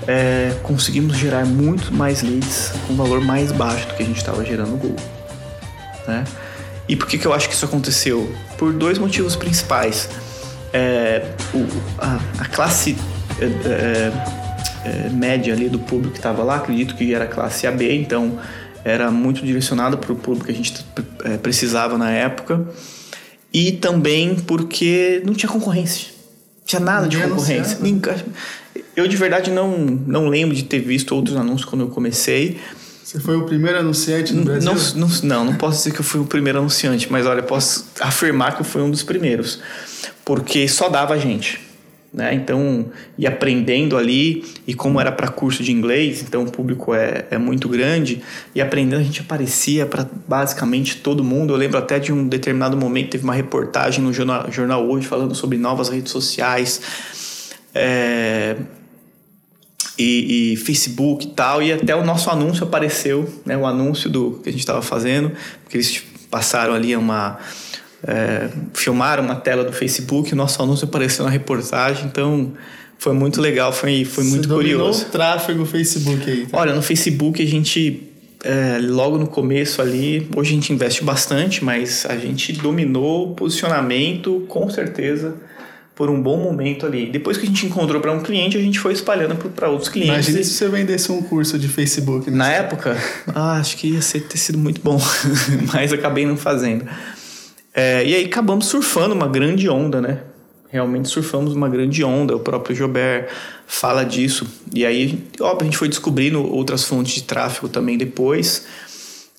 é, 0.09 0.55
conseguimos 0.63 1.19
gerar 1.19 1.45
muito 1.45 1.93
mais 1.93 2.23
leads 2.23 2.73
com 2.87 2.95
um 2.95 2.97
valor 2.97 3.21
mais 3.21 3.53
baixo 3.53 3.87
do 3.89 3.95
que 3.95 4.03
a 4.03 4.07
gente 4.07 4.17
estava 4.17 4.43
gerando 4.43 4.71
no 4.71 4.77
Google. 4.79 5.07
Né? 6.07 6.25
E 6.89 6.97
por 6.97 7.07
que, 7.07 7.19
que 7.19 7.27
eu 7.27 7.35
acho 7.35 7.47
que 7.47 7.55
isso 7.55 7.67
aconteceu? 7.67 8.35
Por 8.57 8.73
dois 8.73 8.97
motivos 8.97 9.37
principais. 9.37 10.09
É, 10.73 11.31
o, 11.53 11.67
a, 11.99 12.19
a, 12.39 12.47
classe 12.47 12.97
é, 13.39 13.45
é, 13.45 14.13
é 14.89 15.11
média 15.11 15.53
ali 15.53 15.69
do 15.69 15.79
público 15.79 16.13
que 16.13 16.19
estava 16.19 16.43
lá, 16.43 16.57
acredito 16.57 16.95
que 16.97 17.13
era 17.13 17.27
classe 17.27 17.67
AB, 17.67 17.95
então 17.95 18.39
era 18.83 19.11
muito 19.11 19.45
direcionado 19.45 19.99
para 19.99 20.11
o 20.11 20.17
público 20.17 20.47
que 20.47 20.53
a 20.53 20.55
gente 20.55 20.87
é, 21.25 21.37
precisava 21.37 21.99
na 21.99 22.11
época. 22.11 22.67
E 23.53 23.73
também 23.73 24.37
porque 24.37 25.23
não 25.27 25.35
tinha 25.35 25.51
concorrência. 25.51 26.09
Não 26.61 26.65
tinha 26.65 26.81
nada 26.81 27.07
de 27.07 27.19
concorrência. 27.19 27.77
Eu 28.99 29.07
de 29.07 29.17
verdade 29.17 29.49
não, 29.53 29.79
não 29.79 30.27
lembro 30.27 30.57
de 30.57 30.65
ter 30.65 30.81
visto 30.81 31.15
outros 31.15 31.37
anúncios 31.37 31.65
quando 31.65 31.83
eu 31.83 31.89
comecei. 31.89 32.59
Você 33.05 33.21
foi 33.21 33.37
o 33.37 33.45
primeiro 33.45 33.79
anunciante 33.79 34.35
no 34.35 34.43
Brasil? 34.43 34.73
Não, 34.97 35.09
não, 35.09 35.09
não, 35.23 35.45
não 35.45 35.55
posso 35.55 35.79
dizer 35.79 35.93
que 35.93 36.01
eu 36.01 36.05
fui 36.05 36.21
o 36.21 36.25
primeiro 36.25 36.59
anunciante, 36.59 37.07
mas 37.09 37.25
olha, 37.25 37.41
posso 37.41 37.87
afirmar 38.01 38.57
que 38.57 38.63
eu 38.63 38.65
fui 38.65 38.83
um 38.83 38.91
dos 38.91 39.05
primeiros. 39.05 39.61
Porque 40.25 40.67
só 40.67 40.89
dava 40.89 41.17
gente. 41.17 41.61
Né? 42.13 42.35
Então, 42.35 42.87
e 43.17 43.25
aprendendo 43.25 43.97
ali, 43.97 44.45
e 44.67 44.75
como 44.75 45.01
era 45.01 45.13
para 45.13 45.29
curso 45.29 45.63
de 45.63 45.71
inglês, 45.71 46.25
então 46.27 46.43
o 46.43 46.51
público 46.51 46.93
é, 46.93 47.25
é 47.31 47.39
muito 47.39 47.69
grande, 47.69 48.21
e 48.53 48.61
aprendendo 48.61 48.99
a 48.99 49.05
gente 49.05 49.21
aparecia 49.21 49.87
para 49.87 50.09
basicamente 50.27 50.97
todo 50.97 51.23
mundo. 51.23 51.55
Eu 51.55 51.57
lembro 51.57 51.79
até 51.79 52.01
de 52.01 52.13
um 52.13 52.27
determinado 52.27 52.77
momento, 52.77 53.11
teve 53.11 53.23
uma 53.23 53.35
reportagem 53.35 54.03
no 54.03 54.13
Jornal, 54.13 54.51
jornal 54.51 54.85
Hoje 54.85 55.07
falando 55.07 55.37
sobre 55.37 55.57
novas 55.57 55.89
redes 55.89 56.11
sociais. 56.11 56.81
É, 57.73 58.57
e, 59.99 60.53
e, 60.53 60.57
Facebook 60.57 61.27
e 61.27 61.31
tal, 61.31 61.61
e 61.63 61.73
até 61.73 61.97
o 61.97 62.05
nosso 62.05 62.31
anúncio 62.31 62.65
apareceu, 62.65 63.29
né, 63.45 63.57
o 63.57 63.67
anúncio 63.67 64.09
do 64.09 64.41
que 64.43 64.49
a 64.49 64.53
gente 64.53 64.61
estava 64.61 64.81
fazendo, 64.81 65.33
porque 65.65 65.77
eles 65.77 66.03
passaram 66.31 66.75
ali 66.75 66.95
uma. 66.95 67.39
É, 68.07 68.49
filmaram 68.75 69.25
uma 69.25 69.35
tela 69.35 69.65
do 69.65 69.73
Facebook, 69.73 70.33
o 70.33 70.37
nosso 70.37 70.63
anúncio 70.63 70.85
apareceu 70.85 71.25
na 71.25 71.31
reportagem, 71.31 72.07
então 72.07 72.53
foi 72.97 73.13
muito 73.13 73.41
legal, 73.41 73.73
foi, 73.73 74.05
foi 74.05 74.23
Você 74.23 74.31
muito 74.31 74.49
curioso. 74.49 75.07
o 75.07 75.09
tráfego 75.11 75.67
Facebook 75.67 76.31
aí? 76.31 76.47
Tá? 76.47 76.59
Olha, 76.59 76.75
no 76.75 76.83
Facebook 76.83 77.43
a 77.43 77.47
gente. 77.47 78.05
É, 78.45 78.79
logo 78.81 79.19
no 79.19 79.27
começo 79.27 79.83
ali, 79.83 80.29
hoje 80.37 80.53
a 80.53 80.55
gente 80.55 80.73
investe 80.73 81.03
bastante, 81.03 81.65
mas 81.65 82.07
a 82.07 82.17
gente 82.17 82.53
dominou 82.53 83.33
o 83.33 83.35
posicionamento 83.35 84.45
com 84.47 84.71
certeza 84.71 85.35
por 85.99 86.09
um 86.09 86.23
bom 86.23 86.37
momento 86.37 86.87
ali. 86.87 87.11
Depois 87.11 87.37
que 87.37 87.43
a 87.43 87.49
gente 87.49 87.67
encontrou 87.67 88.01
para 88.01 88.13
um 88.13 88.21
cliente, 88.21 88.57
a 88.57 88.61
gente 88.61 88.79
foi 88.79 88.93
espalhando 88.93 89.35
para 89.35 89.69
outros 89.69 89.89
clientes. 89.89 90.15
Imagina 90.15 90.45
se 90.45 90.51
você 90.51 90.69
vendesse 90.69 91.11
um 91.11 91.21
curso 91.21 91.59
de 91.59 91.67
Facebook. 91.67 92.31
Na 92.31 92.49
época, 92.53 92.97
ah, 93.35 93.55
acho 93.55 93.77
que 93.77 93.89
ia 93.89 94.01
ser, 94.01 94.21
ter 94.21 94.39
sido 94.39 94.59
muito 94.59 94.81
bom, 94.81 94.97
mas 95.75 95.93
acabei 95.93 96.25
não 96.25 96.37
fazendo. 96.37 96.87
É, 97.75 98.07
e 98.07 98.15
aí 98.15 98.25
acabamos 98.27 98.67
surfando 98.67 99.13
uma 99.13 99.27
grande 99.27 99.69
onda, 99.69 100.01
né? 100.01 100.21
Realmente 100.71 101.09
surfamos 101.09 101.53
uma 101.53 101.69
grande 101.69 102.05
onda. 102.05 102.37
O 102.37 102.39
próprio 102.39 102.77
Jobert 102.77 103.27
fala 103.67 104.05
disso. 104.05 104.47
E 104.73 104.87
aí, 104.87 105.25
óbvio, 105.41 105.63
a 105.63 105.65
gente 105.65 105.79
foi 105.79 105.89
descobrindo 105.89 106.41
outras 106.49 106.85
fontes 106.85 107.13
de 107.13 107.25
tráfego 107.25 107.69
também 107.69 107.99
depois. 107.99 108.69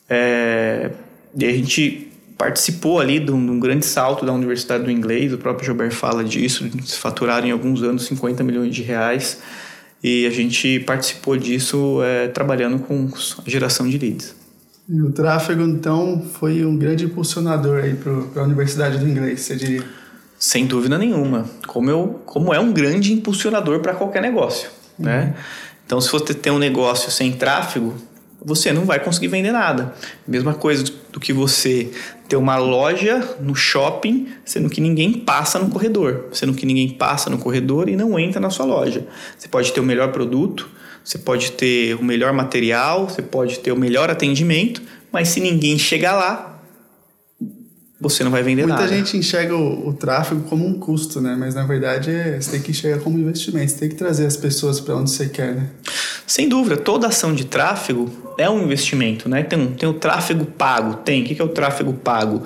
É, 0.10 0.92
e 1.38 1.46
a 1.46 1.54
gente 1.54 2.09
participou 2.40 3.02
ali 3.02 3.20
de 3.20 3.34
um, 3.34 3.46
de 3.46 3.52
um, 3.52 3.60
grande 3.60 3.86
salto 3.86 4.26
da 4.26 4.32
Universidade 4.32 4.86
do 4.86 4.90
Inglês, 4.90 5.34
o 5.34 5.38
próprio 5.38 5.66
Gilbert 5.66 5.92
fala 5.92 6.24
disso, 6.24 6.64
eles 6.64 6.96
faturaram 6.96 7.46
em 7.46 7.52
alguns 7.52 7.84
anos 7.84 8.06
50 8.06 8.42
milhões 8.46 8.74
de 8.74 8.82
reais 8.82 9.42
e 10.02 10.26
a 10.26 10.30
gente 10.30 10.80
participou 10.80 11.36
disso 11.36 12.02
é, 12.02 12.30
trabalhando 12.30 12.80
com 12.80 13.10
a 13.46 13.50
geração 13.50 13.90
de 13.90 13.98
leads. 13.98 14.34
E 14.88 15.02
o 15.02 15.12
tráfego, 15.12 15.64
então, 15.64 16.26
foi 16.40 16.66
um 16.66 16.78
grande 16.78 17.04
impulsionador 17.04 17.84
aí 17.84 17.94
para 17.94 18.42
a 18.42 18.46
Universidade 18.46 18.98
do 19.00 19.08
Inglês, 19.08 19.42
você 19.42 19.58
diria? 19.58 19.84
Sem 20.40 20.66
dúvida 20.66 20.98
nenhuma. 20.98 21.46
Como, 21.68 21.90
eu, 21.92 22.22
como 22.26 22.54
é 22.54 22.60
um 22.60 22.72
grande 22.72 23.12
impulsionador 23.12 23.82
para 23.82 23.94
qualquer 23.94 24.22
negócio, 24.22 24.70
uhum. 24.98 25.06
né? 25.06 25.36
Então, 25.86 26.00
se 26.00 26.10
você 26.10 26.34
tem 26.34 26.54
um 26.54 26.58
negócio 26.58 27.12
sem 27.12 27.34
tráfego, 27.34 27.94
você 28.44 28.72
não 28.72 28.86
vai 28.86 29.00
conseguir 29.00 29.28
vender 29.28 29.52
nada. 29.52 29.94
Mesma 30.26 30.54
coisa 30.54 30.84
do 31.20 31.22
que 31.22 31.34
você 31.34 31.92
ter 32.30 32.38
uma 32.38 32.58
loja 32.58 33.38
no 33.42 33.54
shopping, 33.54 34.30
sendo 34.46 34.70
que 34.70 34.80
ninguém 34.80 35.12
passa 35.12 35.60
no 35.60 35.70
corredor, 35.70 36.30
sendo 36.32 36.54
que 36.54 36.66
ninguém 36.66 36.90
passa 36.92 37.30
no 37.30 37.38
corredor 37.38 37.90
e 37.90 37.96
não 37.96 38.18
entra 38.18 38.40
na 38.40 38.50
sua 38.50 38.66
loja. 38.66 39.06
Você 39.38 39.50
pode 39.50 39.74
ter 39.74 39.82
o 39.82 39.84
melhor 39.84 40.12
produto, 40.14 40.70
você 41.04 41.18
pode 41.18 41.52
ter 41.52 41.96
o 41.96 42.04
melhor 42.04 42.32
material, 42.32 43.10
você 43.10 43.22
pode 43.22 43.60
ter 43.60 43.72
o 43.72 43.76
melhor 43.76 44.10
atendimento, 44.10 44.82
mas 45.12 45.28
se 45.28 45.42
ninguém 45.42 45.78
chegar 45.78 46.14
lá, 46.14 46.62
você 48.00 48.24
não 48.24 48.32
vai 48.32 48.42
vender 48.42 48.62
Muita 48.62 48.76
nada. 48.76 48.88
Muita 48.88 49.06
gente 49.06 49.18
enxerga 49.18 49.58
o, 49.58 49.90
o, 49.90 49.94
tráfego 49.94 50.44
como 50.44 50.66
um 50.66 50.80
custo, 50.80 51.20
né? 51.20 51.36
Mas 51.38 51.54
na 51.54 51.66
verdade 51.66 52.10
é, 52.10 52.40
você 52.40 52.52
tem 52.52 52.62
que 52.62 52.72
enxergar 52.72 53.04
como 53.04 53.20
investimento, 53.20 53.72
você 53.72 53.78
tem 53.78 53.90
que 53.90 53.96
trazer 53.96 54.26
as 54.26 54.38
pessoas 54.38 54.80
para 54.80 54.96
onde 54.96 55.10
você 55.10 55.28
quer, 55.28 55.54
né? 55.54 55.70
Sem 56.30 56.48
dúvida, 56.48 56.78
toda 56.78 57.08
ação 57.08 57.34
de 57.34 57.44
tráfego 57.44 58.08
é 58.38 58.48
um 58.48 58.64
investimento, 58.64 59.28
né? 59.28 59.42
Tem, 59.42 59.66
tem 59.70 59.90
o 59.90 59.96
tráfego 59.96 60.46
pago, 60.46 60.98
tem. 60.98 61.24
O 61.24 61.26
que 61.26 61.42
é 61.42 61.44
o 61.44 61.48
tráfego 61.48 61.92
pago? 61.92 62.44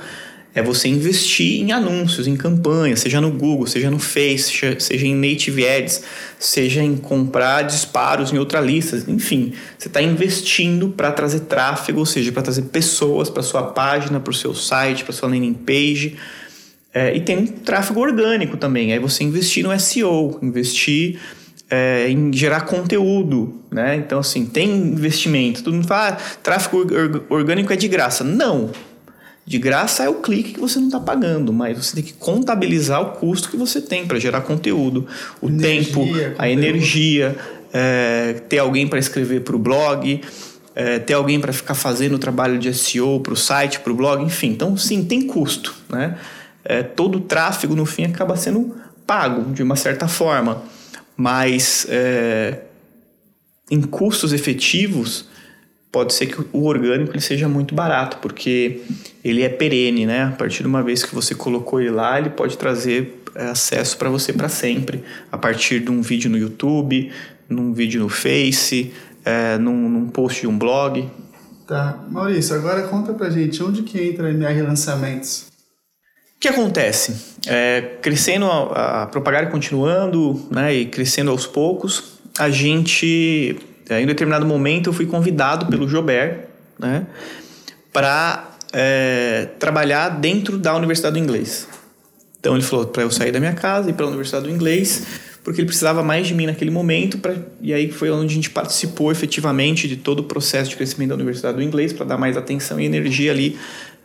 É 0.56 0.63
você 0.63 0.88
investir 0.88 1.60
em 1.60 1.74
anúncios, 1.74 2.25
em 2.25 2.38
campanhas, 2.38 3.02
seja 3.02 3.20
no 3.20 3.30
Google, 3.30 3.68
seja 3.68 3.92
no 3.92 4.00
Face, 4.00 4.78
seja, 4.80 5.06
em 5.06 5.13
Native 5.13 5.68
Ads, 5.68 6.02
seja 6.40 6.82
em 6.82 6.96
comprar 6.96 7.63
disparos 7.63 8.32
em 8.32 8.38
outra 8.38 8.62
lista, 8.62 9.04
enfim, 9.12 9.52
você 9.78 9.90
está 9.90 10.02
investindo 10.02 10.88
para 10.88 11.12
trazer 11.12 11.42
tráfego, 11.42 12.00
ou 12.00 12.06
seja, 12.06 12.32
para 12.32 12.42
trazer 12.42 12.62
pessoas 12.62 13.30
para 13.30 13.44
sua 13.44 13.63
página, 13.63 14.18
para 14.18 14.32
o 14.32 14.34
seu 14.34 14.56
site, 14.56 15.04
para 15.04 15.12
sua 15.12 15.28
landing 15.28 15.56
page. 15.56 16.16
É, 16.94 17.13
e 17.13 17.20
tem 17.20 17.46
tráfego 17.48 18.00
orgânico 18.00 18.56
também, 18.56 18.94
aí 18.94 19.00
você 19.00 19.25
investir 19.25 19.62
no 19.62 19.78
SEO, 19.78 20.40
investir 20.42 21.20
é, 21.70 22.10
em 22.10 22.32
gerar 22.32 22.62
conteúdo, 22.62 23.62
né? 23.72 23.96
Então, 23.96 24.20
assim, 24.20 24.46
tem 24.46 24.70
investimento. 24.70 25.63
Todo 25.63 25.74
mundo 25.74 25.88
fala, 25.88 26.10
ah, 26.10 26.36
tráfego 26.41 26.86
orgânico 27.29 27.74
é 27.74 27.75
de 27.75 27.88
graça. 27.88 28.24
Não. 28.24 28.70
De 29.46 29.58
graça 29.58 30.03
é 30.03 30.10
o 30.10 30.15
clique 30.15 30.53
que 30.53 30.60
você 30.60 30.79
não 30.79 30.88
está 30.88 31.00
pagando, 31.00 31.51
mas 31.51 31.77
você 31.77 31.96
tem 31.96 32.03
que 32.03 32.13
contabilizar 32.13 33.01
o 33.01 33.12
custo 33.12 33.50
que 33.50 33.58
você 33.58 33.82
tem 33.82 34.08
para 34.08 34.17
gerar 34.17 34.41
conteúdo, 34.41 35.05
o 35.41 35.50
energia, 35.50 35.84
tempo, 35.84 36.00
conteúdo. 36.00 36.36
a 36.38 36.50
energia, 36.50 37.36
é, 37.74 38.34
ter 38.48 38.60
alguém 38.60 38.88
para 38.88 39.00
escrever 39.00 39.41
para 39.41 39.55
o 39.55 39.60
blog, 39.60 40.22
é, 40.74 40.98
ter 41.00 41.13
alguém 41.13 41.41
para 41.41 41.51
ficar 41.51 41.74
fazendo 41.74 42.15
o 42.15 42.20
trabalho 42.20 42.58
de 42.58 42.74
SEO 42.74 43.20
para 43.20 43.34
o 43.34 43.36
site, 43.36 43.82
para 43.82 43.91
o 43.91 43.96
blog, 43.96 44.24
enfim. 44.24 44.48
Então, 44.48 44.77
sim, 44.77 45.03
tem 45.03 45.24
custo, 45.24 45.75
né? 45.89 46.17
É, 46.63 46.82
todo 46.82 47.17
o 47.17 47.22
tráfego, 47.22 47.75
no 47.75 47.86
fim, 47.86 48.05
acaba 48.05 48.38
sendo 48.38 48.74
pago 49.05 49.51
de 49.51 49.62
uma 49.62 49.75
certa 49.75 50.08
forma, 50.08 50.63
mas 51.24 51.88
é, 51.88 52.63
em 53.72 53.80
custos 53.80 54.34
efetivos 54.34 55.25
pode 55.89 56.13
ser 56.13 56.25
que 56.25 56.44
o 56.51 56.65
orgânico 56.65 57.13
ele 57.13 57.22
seja 57.22 57.48
muito 57.48 57.74
barato, 57.74 58.18
porque 58.18 58.82
ele 59.24 59.42
é 59.42 59.48
perene, 59.48 60.06
né? 60.06 60.24
A 60.24 60.32
partir 60.32 60.63
de 60.63 60.68
uma 60.68 60.84
vez 60.84 61.01
que 61.01 61.15
você 61.15 61.34
colocou 61.34 61.80
ele 61.80 61.92
lá, 61.92 62.20
ele 62.20 62.30
pode 62.30 62.58
trazer 62.58 63.24
é, 63.36 63.46
acesso 63.46 63.98
para 63.98 64.10
você 64.10 64.34
para 64.34 64.50
sempre, 64.50 65.01
a 65.32 65.38
partir 65.38 65.80
de 65.80 65.89
um 65.89 66.01
vídeo 66.01 66.30
no 66.30 66.38
YouTube, 66.38 67.10
num 67.48 67.72
vídeo 67.72 68.01
no 68.01 68.10
Face, 68.10 68.92
é, 69.24 69.58
num, 69.58 69.88
num, 69.88 70.10
post 70.10 70.42
de 70.42 70.48
um 70.48 70.58
blog. 70.58 71.10
Tá. 71.65 72.03
Maurício, 72.12 72.53
agora 72.53 72.82
conta 72.89 73.13
pra 73.13 73.30
gente 73.30 73.63
onde 73.63 73.84
que 73.84 73.98
entra 73.98 74.30
MR 74.30 74.62
Lançamentos. 74.63 75.53
Que 76.44 76.50
acontece? 76.50 77.38
É, 77.48 77.80
crescendo, 78.02 78.48
a, 78.48 79.04
a 79.04 79.06
Propagar 79.06 79.50
continuando, 79.50 80.46
né, 80.52 80.74
e 80.74 80.86
crescendo 80.86 81.32
aos 81.32 81.48
poucos, 81.48 82.20
a 82.38 82.50
gente, 82.50 83.58
é, 83.90 84.02
em 84.02 84.06
determinado 84.06 84.46
momento, 84.46 84.90
eu 84.90 84.94
fui 84.94 85.06
convidado 85.06 85.68
pelo 85.68 85.88
Jober, 85.88 86.50
né, 86.78 87.08
para 87.94 88.58
é, 88.74 89.48
trabalhar 89.58 90.10
dentro 90.10 90.58
da 90.58 90.76
Universidade 90.76 91.14
do 91.14 91.24
Inglês. 91.24 91.66
Então 92.42 92.56
ele 92.56 92.64
falou 92.64 92.88
para 92.88 93.04
eu 93.04 93.10
sair 93.10 93.32
da 93.32 93.40
minha 93.40 93.54
casa 93.54 93.88
e 93.88 93.92
ir 93.92 93.94
para 93.94 94.04
a 94.04 94.10
Universidade 94.10 94.44
do 94.44 94.52
Inglês, 94.52 95.08
porque 95.46 95.62
ele 95.62 95.68
precisava 95.68 96.04
mais 96.04 96.28
de 96.28 96.34
mim 96.34 96.46
naquele 96.46 96.72
momento, 96.72 97.20
pra, 97.20 97.36
e 97.62 97.74
aí 97.74 97.90
foi 97.90 98.12
onde 98.12 98.34
a 98.34 98.36
gente 98.36 98.50
participou 98.50 99.14
efetivamente 99.14 99.88
de 99.88 99.96
todo 99.96 100.20
o 100.20 100.24
processo 100.24 100.72
de 100.72 100.76
crescimento 100.76 101.10
da 101.10 101.16
Universidade 101.16 101.56
do 101.56 101.64
Inglês, 101.64 101.94
para 101.94 102.06
dar 102.06 102.18
mais 102.18 102.36
atenção 102.36 102.82
e 102.82 102.86
energia 102.86 103.32
ali 103.32 103.58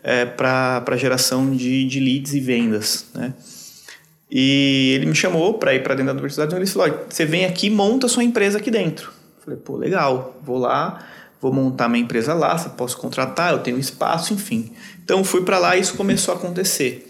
é, 0.03 0.25
para 0.25 0.97
geração 0.97 1.51
de, 1.55 1.85
de 1.87 2.01
leads 2.01 2.35
e 2.35 2.41
vendas. 2.41 3.07
Né? 3.15 3.35
E 4.31 4.93
ele 4.95 5.07
me 5.07 5.15
chamou 5.15 5.55
para 5.55 5.75
ir 5.75 5.83
para 5.83 5.95
dentro 5.95 6.07
da 6.07 6.13
Universidade 6.13 6.51
do 6.51 6.55
Inglês 6.55 6.71
e 6.71 6.73
falou: 6.75 7.07
você 7.09 7.25
vem 7.25 7.45
aqui 7.45 7.71
monta 7.71 8.09
sua 8.09 8.25
empresa 8.25 8.59
aqui 8.59 8.71
dentro. 8.71 9.11
Eu 9.39 9.45
falei: 9.45 9.59
pô, 9.59 9.77
legal, 9.77 10.39
vou 10.45 10.59
lá 10.59 11.07
vou 11.41 11.53
montar 11.53 11.89
minha 11.89 12.03
empresa 12.03 12.35
lá, 12.35 12.57
você 12.57 12.69
posso 12.71 12.97
contratar, 12.97 13.53
eu 13.53 13.61
tenho 13.61 13.79
espaço, 13.79 14.35
enfim. 14.35 14.73
Então 15.03 15.23
fui 15.23 15.43
para 15.45 15.59
lá 15.59 15.77
e 15.77 15.81
isso 15.81 15.95
começou 15.95 16.35
a 16.35 16.37
acontecer. 16.37 17.09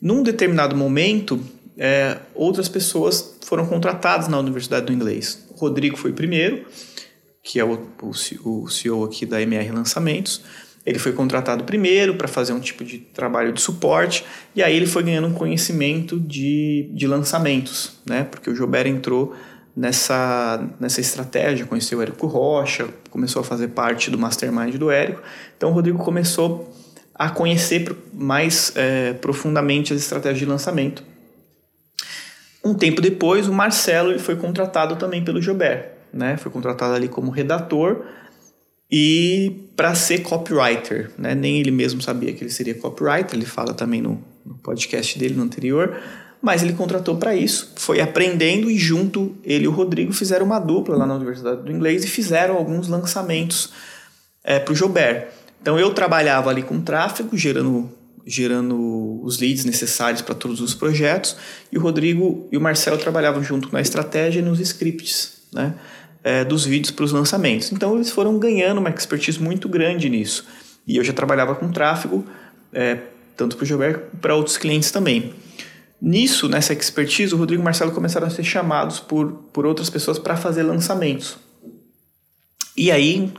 Num 0.00 0.22
determinado 0.22 0.76
momento, 0.76 1.40
é, 1.76 2.18
outras 2.34 2.68
pessoas 2.68 3.36
foram 3.44 3.66
contratadas 3.66 4.28
na 4.28 4.38
Universidade 4.38 4.86
do 4.86 4.92
Inglês. 4.92 5.46
O 5.50 5.58
Rodrigo 5.58 5.96
foi 5.96 6.12
primeiro, 6.12 6.64
que 7.42 7.58
é 7.58 7.64
o, 7.64 7.88
o, 8.00 8.62
o 8.62 8.70
CEO 8.70 9.04
aqui 9.04 9.26
da 9.26 9.40
MR 9.42 9.70
Lançamentos. 9.70 10.42
Ele 10.86 10.98
foi 10.98 11.12
contratado 11.12 11.64
primeiro 11.64 12.14
para 12.14 12.28
fazer 12.28 12.52
um 12.52 12.60
tipo 12.60 12.84
de 12.84 12.98
trabalho 12.98 13.52
de 13.52 13.60
suporte 13.60 14.24
e 14.54 14.62
aí 14.62 14.76
ele 14.76 14.86
foi 14.86 15.02
ganhando 15.02 15.28
um 15.28 15.32
conhecimento 15.32 16.20
de, 16.20 16.90
de 16.92 17.06
lançamentos, 17.06 17.98
né? 18.06 18.24
Porque 18.24 18.50
o 18.50 18.54
Jober 18.54 18.86
entrou 18.86 19.34
nessa, 19.74 20.62
nessa 20.78 21.00
estratégia, 21.00 21.64
conheceu 21.66 21.98
o 21.98 22.02
Érico 22.02 22.26
Rocha, 22.26 22.86
começou 23.10 23.40
a 23.40 23.44
fazer 23.44 23.68
parte 23.68 24.10
do 24.10 24.18
mastermind 24.18 24.74
do 24.76 24.90
Érico. 24.90 25.22
Então 25.56 25.70
o 25.70 25.72
Rodrigo 25.72 25.98
começou 25.98 26.70
a 27.14 27.30
conhecer 27.30 27.90
mais 28.12 28.72
é, 28.76 29.14
profundamente 29.14 29.92
as 29.92 30.00
estratégias 30.00 30.40
de 30.40 30.46
lançamento. 30.46 31.02
Um 32.64 32.74
tempo 32.74 33.00
depois, 33.00 33.46
o 33.46 33.52
Marcelo 33.52 34.10
ele 34.10 34.18
foi 34.18 34.36
contratado 34.36 34.96
também 34.96 35.22
pelo 35.22 35.40
Gilbert, 35.40 35.92
né? 36.12 36.36
Foi 36.36 36.50
contratado 36.50 36.94
ali 36.94 37.08
como 37.08 37.30
redator 37.30 38.04
e 38.96 39.66
para 39.74 39.92
ser 39.96 40.20
copywriter, 40.20 41.10
né? 41.18 41.34
Nem 41.34 41.58
ele 41.58 41.72
mesmo 41.72 42.00
sabia 42.00 42.32
que 42.32 42.44
ele 42.44 42.50
seria 42.50 42.76
copywriter, 42.76 43.34
ele 43.34 43.44
fala 43.44 43.74
também 43.74 44.00
no, 44.00 44.22
no 44.46 44.54
podcast 44.54 45.18
dele 45.18 45.34
no 45.34 45.42
anterior, 45.42 46.00
mas 46.40 46.62
ele 46.62 46.74
contratou 46.74 47.16
para 47.16 47.34
isso, 47.34 47.72
foi 47.74 48.00
aprendendo 48.00 48.70
e 48.70 48.78
junto 48.78 49.34
ele 49.42 49.64
e 49.64 49.66
o 49.66 49.72
Rodrigo 49.72 50.12
fizeram 50.12 50.46
uma 50.46 50.60
dupla 50.60 50.96
lá 50.96 51.06
na 51.06 51.16
Universidade 51.16 51.62
do 51.62 51.72
Inglês 51.72 52.04
e 52.04 52.06
fizeram 52.06 52.54
alguns 52.56 52.86
lançamentos 52.86 53.72
é, 54.44 54.60
para 54.60 54.70
o 54.70 54.76
Joubert. 54.76 55.26
Então 55.60 55.76
eu 55.76 55.92
trabalhava 55.92 56.48
ali 56.48 56.62
com 56.62 56.80
tráfego, 56.80 57.36
gerando, 57.36 57.90
gerando 58.24 59.20
os 59.24 59.40
leads 59.40 59.64
necessários 59.64 60.22
para 60.22 60.36
todos 60.36 60.60
os 60.60 60.72
projetos, 60.72 61.36
e 61.72 61.76
o 61.76 61.80
Rodrigo 61.80 62.46
e 62.52 62.56
o 62.56 62.60
Marcelo 62.60 62.98
trabalhavam 62.98 63.42
junto 63.42 63.72
na 63.72 63.80
estratégia 63.80 64.38
e 64.38 64.42
nos 64.42 64.60
scripts 64.60 65.48
né, 65.52 65.74
é, 66.24 66.42
dos 66.42 66.64
vídeos 66.64 66.90
para 66.90 67.04
os 67.04 67.12
lançamentos. 67.12 67.70
Então 67.70 67.94
eles 67.94 68.10
foram 68.10 68.38
ganhando 68.38 68.78
uma 68.78 68.88
expertise 68.88 69.38
muito 69.38 69.68
grande 69.68 70.08
nisso. 70.08 70.46
E 70.86 70.96
eu 70.96 71.04
já 71.04 71.12
trabalhava 71.12 71.54
com 71.54 71.70
tráfego, 71.70 72.24
é, 72.72 72.98
tanto 73.36 73.56
para 73.56 73.64
o 73.64 73.66
Joubert 73.66 74.00
para 74.20 74.34
outros 74.34 74.56
clientes 74.56 74.90
também. 74.90 75.34
Nisso, 76.00 76.48
nessa 76.48 76.72
expertise, 76.72 77.34
o 77.34 77.38
Rodrigo 77.38 77.60
e 77.60 77.62
o 77.62 77.64
Marcelo 77.64 77.92
começaram 77.92 78.26
a 78.26 78.30
ser 78.30 78.44
chamados 78.44 79.00
por, 79.00 79.32
por 79.52 79.64
outras 79.64 79.88
pessoas 79.88 80.18
para 80.18 80.36
fazer 80.36 80.62
lançamentos. 80.62 81.38
E 82.76 82.90
aí, 82.90 83.32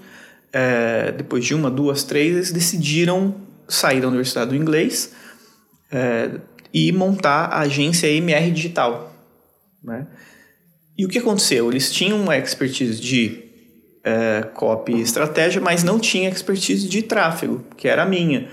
é, 0.54 1.12
depois 1.12 1.44
de 1.44 1.54
uma, 1.54 1.70
duas, 1.70 2.04
três, 2.04 2.36
eles 2.36 2.52
decidiram 2.52 3.36
sair 3.68 4.00
da 4.00 4.08
Universidade 4.08 4.52
do 4.52 4.56
Inglês 4.56 5.12
é, 5.92 6.32
e 6.74 6.92
montar 6.92 7.46
a 7.46 7.60
agência 7.60 8.08
MR 8.08 8.50
Digital. 8.52 9.14
Né? 9.84 10.08
E 10.98 11.06
o 11.06 11.10
que 11.10 11.20
aconteceu? 11.20 11.70
Eles 11.70 11.92
tinham 11.92 12.22
uma 12.22 12.38
expertise 12.38 13.00
de 13.00 13.44
é, 14.04 14.44
copy 14.54 15.02
estratégia, 15.02 15.60
mas 15.60 15.84
não 15.84 16.00
tinha 16.00 16.30
expertise 16.30 16.88
de 16.88 17.02
tráfego, 17.02 17.64
que 17.76 17.88
era 17.88 18.04
a 18.04 18.06
minha. 18.06 18.48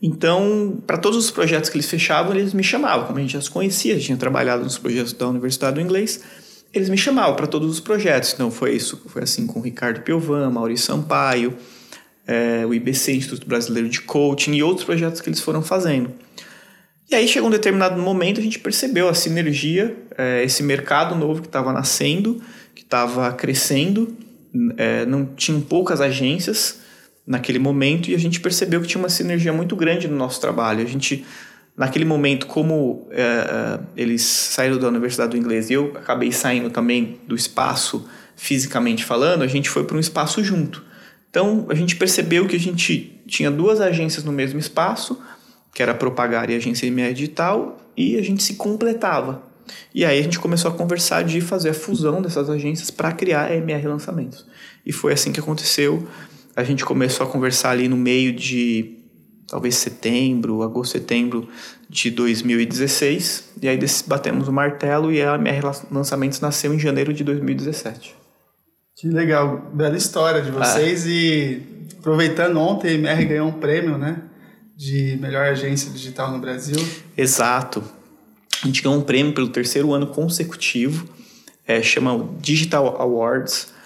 Então, 0.00 0.80
para 0.86 0.96
todos 0.96 1.18
os 1.18 1.30
projetos 1.30 1.70
que 1.70 1.76
eles 1.76 1.90
fechavam, 1.90 2.34
eles 2.34 2.54
me 2.54 2.62
chamavam. 2.62 3.06
Como 3.06 3.18
a 3.18 3.22
gente 3.22 3.32
já 3.32 3.40
se 3.40 3.50
conhecia, 3.50 3.98
tinha 3.98 4.16
trabalhado 4.16 4.62
nos 4.62 4.78
projetos 4.78 5.12
da 5.12 5.26
Universidade 5.28 5.74
do 5.74 5.80
Inglês, 5.80 6.22
eles 6.72 6.88
me 6.88 6.96
chamavam 6.96 7.34
para 7.34 7.46
todos 7.46 7.68
os 7.68 7.80
projetos. 7.80 8.32
Então, 8.32 8.50
foi 8.50 8.76
isso, 8.76 9.02
foi 9.06 9.22
assim 9.22 9.46
com 9.46 9.58
o 9.58 9.62
Ricardo 9.62 10.02
Piovan, 10.02 10.50
Maurício 10.50 10.86
Sampaio, 10.86 11.56
é, 12.26 12.64
o 12.64 12.72
IBC, 12.72 13.14
Instituto 13.14 13.48
Brasileiro 13.48 13.88
de 13.88 14.02
Coaching 14.02 14.54
e 14.54 14.62
outros 14.62 14.84
projetos 14.84 15.20
que 15.20 15.28
eles 15.28 15.40
foram 15.40 15.62
fazendo. 15.62 16.12
E 17.10 17.14
aí 17.14 17.26
chegou 17.26 17.48
um 17.48 17.52
determinado 17.52 18.00
momento, 18.00 18.38
a 18.38 18.42
gente 18.42 18.58
percebeu 18.58 19.08
a 19.08 19.14
sinergia, 19.14 19.96
é, 20.16 20.44
esse 20.44 20.62
mercado 20.62 21.14
novo 21.14 21.40
que 21.40 21.48
estava 21.48 21.72
nascendo, 21.72 22.42
que 22.74 22.82
estava 22.82 23.32
crescendo, 23.32 24.14
é, 24.76 25.06
não 25.06 25.24
tinham 25.24 25.60
poucas 25.60 26.00
agências, 26.00 26.80
naquele 27.28 27.58
momento 27.58 28.10
e 28.10 28.14
a 28.14 28.18
gente 28.18 28.40
percebeu 28.40 28.80
que 28.80 28.86
tinha 28.86 28.98
uma 28.98 29.10
sinergia 29.10 29.52
muito 29.52 29.76
grande 29.76 30.08
no 30.08 30.16
nosso 30.16 30.40
trabalho. 30.40 30.82
A 30.82 30.88
gente, 30.88 31.26
naquele 31.76 32.06
momento, 32.06 32.46
como 32.46 33.06
é, 33.10 33.20
é, 33.20 33.80
eles 33.94 34.22
saíram 34.22 34.78
da 34.78 34.88
Universidade 34.88 35.32
do 35.32 35.36
Inglês 35.36 35.68
e 35.68 35.74
eu 35.74 35.92
acabei 35.94 36.32
saindo 36.32 36.70
também 36.70 37.20
do 37.28 37.36
espaço 37.36 38.08
fisicamente 38.34 39.04
falando, 39.04 39.42
a 39.42 39.46
gente 39.46 39.68
foi 39.68 39.84
para 39.84 39.96
um 39.96 40.00
espaço 40.00 40.42
junto. 40.42 40.82
Então 41.28 41.66
a 41.68 41.74
gente 41.74 41.96
percebeu 41.96 42.46
que 42.46 42.56
a 42.56 42.60
gente 42.60 43.20
tinha 43.26 43.50
duas 43.50 43.78
agências 43.78 44.24
no 44.24 44.32
mesmo 44.32 44.58
espaço, 44.58 45.20
que 45.74 45.82
era 45.82 45.94
Propagar 45.94 46.50
e 46.50 46.54
a 46.54 46.56
agência 46.56 46.86
MR 46.86 47.14
Digital, 47.14 47.78
e 47.96 48.16
a 48.16 48.22
gente 48.22 48.42
se 48.42 48.54
completava. 48.54 49.42
E 49.94 50.04
aí 50.04 50.18
a 50.18 50.22
gente 50.22 50.38
começou 50.38 50.70
a 50.70 50.74
conversar 50.74 51.22
de 51.22 51.40
fazer 51.40 51.70
a 51.70 51.74
fusão 51.74 52.22
dessas 52.22 52.48
agências 52.48 52.90
para 52.90 53.12
criar 53.12 53.46
a 53.46 53.54
MR 53.54 53.86
Lançamentos. 53.88 54.46
E 54.84 54.92
foi 54.92 55.12
assim 55.12 55.30
que 55.30 55.40
aconteceu 55.40 56.08
a 56.58 56.64
gente 56.64 56.84
começou 56.84 57.24
a 57.24 57.30
conversar 57.30 57.70
ali 57.70 57.86
no 57.86 57.96
meio 57.96 58.32
de 58.32 58.98
talvez 59.46 59.76
setembro, 59.76 60.60
agosto, 60.64 60.90
setembro 60.90 61.48
de 61.88 62.10
2016. 62.10 63.52
E 63.62 63.68
aí 63.68 63.78
batemos 64.08 64.48
o 64.48 64.52
martelo 64.52 65.12
e 65.12 65.22
a 65.22 65.36
MR 65.36 65.60
Lançamentos 65.88 66.40
nasceu 66.40 66.74
em 66.74 66.78
janeiro 66.80 67.12
de 67.12 67.22
2017. 67.22 68.12
Que 68.96 69.06
legal, 69.06 69.70
bela 69.72 69.96
história 69.96 70.42
de 70.42 70.50
vocês 70.50 71.06
ah. 71.06 71.08
e 71.08 71.62
aproveitando 71.96 72.58
ontem 72.58 72.88
a 72.88 72.94
MR 72.94 73.24
ganhou 73.24 73.48
um 73.50 73.52
prêmio, 73.52 73.96
né, 73.96 74.20
de 74.78 75.18
melhor 75.20 75.48
agência 75.48 75.90
digital 75.90 76.30
no 76.30 76.38
Brasil. 76.38 76.76
Exato. 77.16 77.82
A 78.62 78.66
gente 78.66 78.80
ganhou 78.80 78.96
um 78.96 79.02
prêmio 79.02 79.34
pelo 79.34 79.48
terceiro 79.48 79.92
ano 79.92 80.06
consecutivo, 80.06 81.08
é, 81.66 81.82
chama 81.82 82.30
Digital 82.40 83.00
Awards 83.00 83.76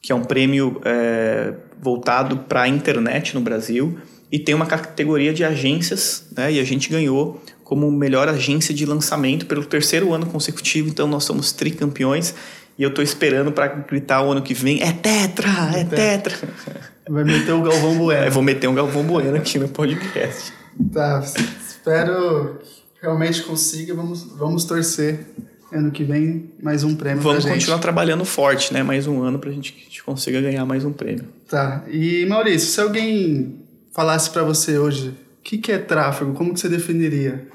que 0.00 0.12
é 0.12 0.14
um 0.14 0.24
prêmio 0.24 0.80
é, 0.84 1.52
voltado 1.80 2.38
para 2.38 2.62
a 2.62 2.68
internet 2.68 3.34
no 3.34 3.40
Brasil 3.40 3.98
e 4.30 4.38
tem 4.38 4.54
uma 4.54 4.66
categoria 4.66 5.32
de 5.32 5.44
agências, 5.44 6.26
né? 6.36 6.52
E 6.52 6.60
a 6.60 6.64
gente 6.64 6.88
ganhou 6.88 7.42
como 7.64 7.90
melhor 7.90 8.28
agência 8.28 8.72
de 8.74 8.86
lançamento 8.86 9.46
pelo 9.46 9.64
terceiro 9.64 10.14
ano 10.14 10.26
consecutivo, 10.26 10.88
então 10.88 11.06
nós 11.06 11.24
somos 11.24 11.52
tricampeões 11.52 12.34
e 12.78 12.82
eu 12.82 12.90
estou 12.90 13.02
esperando 13.02 13.52
para 13.52 13.66
gritar 13.66 14.22
o 14.22 14.30
ano 14.32 14.42
que 14.42 14.54
vem, 14.54 14.82
é 14.82 14.92
tetra, 14.92 15.50
é, 15.74 15.80
é 15.80 15.84
tetra. 15.84 16.36
Vai 17.08 17.24
meter 17.24 17.52
o 17.52 17.62
Galvão 17.62 17.96
Bueno. 17.96 18.22
É, 18.22 18.28
vou 18.28 18.42
meter 18.42 18.68
um 18.68 18.74
Galvão 18.74 19.02
Bueno 19.02 19.36
aqui 19.36 19.58
no 19.58 19.68
podcast. 19.68 20.52
Tá, 20.92 21.20
espero 21.66 22.60
que 22.94 23.02
realmente 23.02 23.42
consiga, 23.42 23.94
vamos, 23.94 24.24
vamos 24.36 24.64
torcer 24.64 25.26
ano 25.72 25.90
que 25.90 26.04
vem 26.04 26.50
mais 26.62 26.82
um 26.84 26.94
prêmio 26.94 27.22
Vamos 27.22 27.44
continuar 27.44 27.78
trabalhando 27.78 28.24
forte, 28.24 28.72
né? 28.72 28.82
Mais 28.82 29.06
um 29.06 29.22
ano 29.22 29.38
para 29.38 29.50
a 29.50 29.52
gente 29.52 30.02
consiga 30.02 30.40
ganhar 30.40 30.64
mais 30.64 30.84
um 30.84 30.92
prêmio. 30.92 31.24
Tá. 31.48 31.84
E 31.88 32.26
Maurício, 32.26 32.68
se 32.68 32.80
alguém 32.80 33.56
falasse 33.92 34.30
para 34.30 34.42
você 34.42 34.78
hoje, 34.78 35.08
o 35.08 35.42
que, 35.42 35.58
que 35.58 35.72
é 35.72 35.78
tráfego? 35.78 36.32
Como 36.34 36.52
que 36.52 36.60
você 36.60 36.68
definiria? 36.68 37.48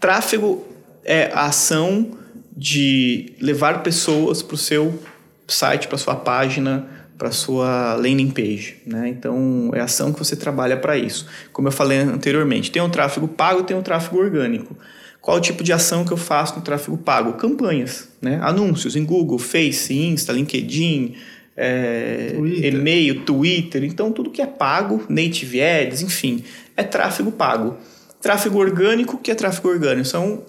Tráfego 0.00 0.64
é 1.04 1.30
a 1.32 1.46
ação 1.46 2.10
de 2.56 3.34
levar 3.40 3.82
pessoas 3.82 4.42
para 4.42 4.54
o 4.54 4.58
seu 4.58 4.98
site, 5.46 5.88
para 5.88 5.98
sua 5.98 6.16
página, 6.16 6.95
para 7.16 7.30
sua 7.30 7.94
landing 7.94 8.30
page, 8.30 8.76
né? 8.86 9.08
Então 9.08 9.70
é 9.74 9.80
ação 9.80 10.12
que 10.12 10.18
você 10.18 10.36
trabalha 10.36 10.76
para 10.76 10.96
isso. 10.96 11.26
Como 11.52 11.68
eu 11.68 11.72
falei 11.72 11.98
anteriormente, 11.98 12.70
tem 12.70 12.82
o 12.82 12.88
tráfego 12.88 13.26
pago, 13.26 13.62
tem 13.62 13.76
o 13.76 13.82
tráfego 13.82 14.18
orgânico. 14.18 14.76
Qual 15.20 15.38
o 15.38 15.40
tipo 15.40 15.64
de 15.64 15.72
ação 15.72 16.04
que 16.04 16.12
eu 16.12 16.16
faço 16.16 16.54
no 16.54 16.62
tráfego 16.62 16.96
pago? 16.96 17.32
Campanhas, 17.32 18.08
né? 18.22 18.38
anúncios 18.42 18.94
em 18.94 19.04
Google, 19.04 19.38
Face, 19.38 19.92
Insta, 19.92 20.32
LinkedIn, 20.32 21.16
é, 21.56 22.32
Twitter. 22.36 22.74
e-mail, 22.74 23.24
Twitter. 23.24 23.82
Então, 23.82 24.12
tudo 24.12 24.30
que 24.30 24.40
é 24.40 24.46
pago, 24.46 25.04
native 25.08 25.60
ads, 25.60 26.02
enfim, 26.02 26.44
é 26.76 26.84
tráfego 26.84 27.32
pago. 27.32 27.76
Tráfego 28.20 28.58
orgânico, 28.58 29.18
que 29.18 29.32
é 29.32 29.34
tráfego 29.34 29.68
orgânico? 29.68 30.06
São 30.06 30.44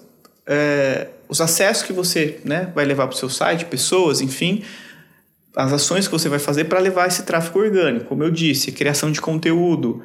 é, 0.45 1.07
os 1.27 1.41
acessos 1.41 1.83
que 1.83 1.91
você 1.91 2.39
né, 2.43 2.71
vai 2.75 2.85
levar 2.85 3.07
para 3.07 3.15
o 3.15 3.17
seu 3.17 3.29
site, 3.29 3.65
pessoas, 3.65 4.21
enfim, 4.21 4.61
as 5.57 5.73
ações 5.73 6.07
que 6.07 6.13
você 6.13 6.29
vai 6.29 6.37
fazer 6.37 6.65
para 6.65 6.79
levar 6.79 7.07
esse 7.07 7.23
tráfego 7.23 7.59
orgânico. 7.59 8.05
Como 8.05 8.23
eu 8.23 8.29
disse, 8.29 8.71
criação 8.71 9.11
de 9.11 9.19
conteúdo, 9.19 10.03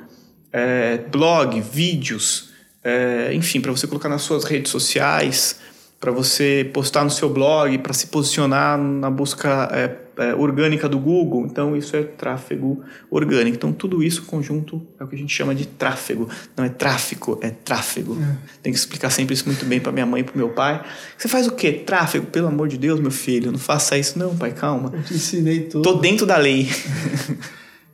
é, 0.51 0.97
blog, 0.97 1.61
vídeos, 1.61 2.49
é, 2.83 3.35
enfim, 3.35 3.61
para 3.61 3.71
você 3.71 3.87
colocar 3.87 4.09
nas 4.09 4.23
suas 4.23 4.45
redes 4.45 4.73
sociais, 4.73 5.61
para 6.01 6.11
você 6.11 6.71
postar 6.73 7.05
no 7.05 7.11
seu 7.11 7.29
blog, 7.29 7.77
para 7.79 7.93
se 7.93 8.07
posicionar 8.07 8.79
na 8.79 9.11
busca 9.11 9.69
é, 9.73 9.89
é, 10.17 10.35
orgânica 10.35 10.89
do 10.89 10.99
Google. 10.99 11.47
Então, 11.47 11.77
isso 11.77 11.97
é 11.97 12.03
tráfego 12.03 12.83
orgânico. 13.11 13.57
Então, 13.57 13.73
tudo 13.73 14.03
isso 14.03 14.23
conjunto 14.23 14.87
é 14.99 15.05
o 15.05 15.09
que 15.09 15.15
a 15.15 15.19
gente 15.19 15.35
chama 15.35 15.55
de 15.55 15.67
tráfego. 15.67 16.29
Não 16.57 16.65
é 16.65 16.69
tráfico, 16.69 17.39
é 17.43 17.51
tráfego. 17.51 18.17
Tem 18.63 18.73
que 18.73 18.79
explicar 18.79 19.11
sempre 19.11 19.35
isso 19.35 19.47
muito 19.47 19.65
bem 19.65 19.81
para 19.81 19.93
minha 19.93 20.07
mãe 20.07 20.21
e 20.21 20.25
para 20.25 20.37
meu 20.37 20.51
pai. 20.51 20.85
Você 21.17 21.29
faz 21.29 21.47
o 21.47 21.53
quê? 21.53 21.73
Tráfego? 21.73 22.27
Pelo 22.27 22.49
amor 22.49 22.69
de 22.69 22.79
Deus, 22.79 23.01
meu 23.01 23.11
filho, 23.11 23.51
não 23.51 23.59
faça 23.59 23.97
isso 23.99 24.19
não, 24.19 24.37
pai, 24.37 24.53
calma. 24.53 24.91
Eu 24.95 25.03
te 25.03 25.15
ensinei 25.15 25.61
tudo. 25.61 25.83
Tô 25.83 25.95
dentro 25.95 26.27
da 26.27 26.37
lei. 26.37 26.69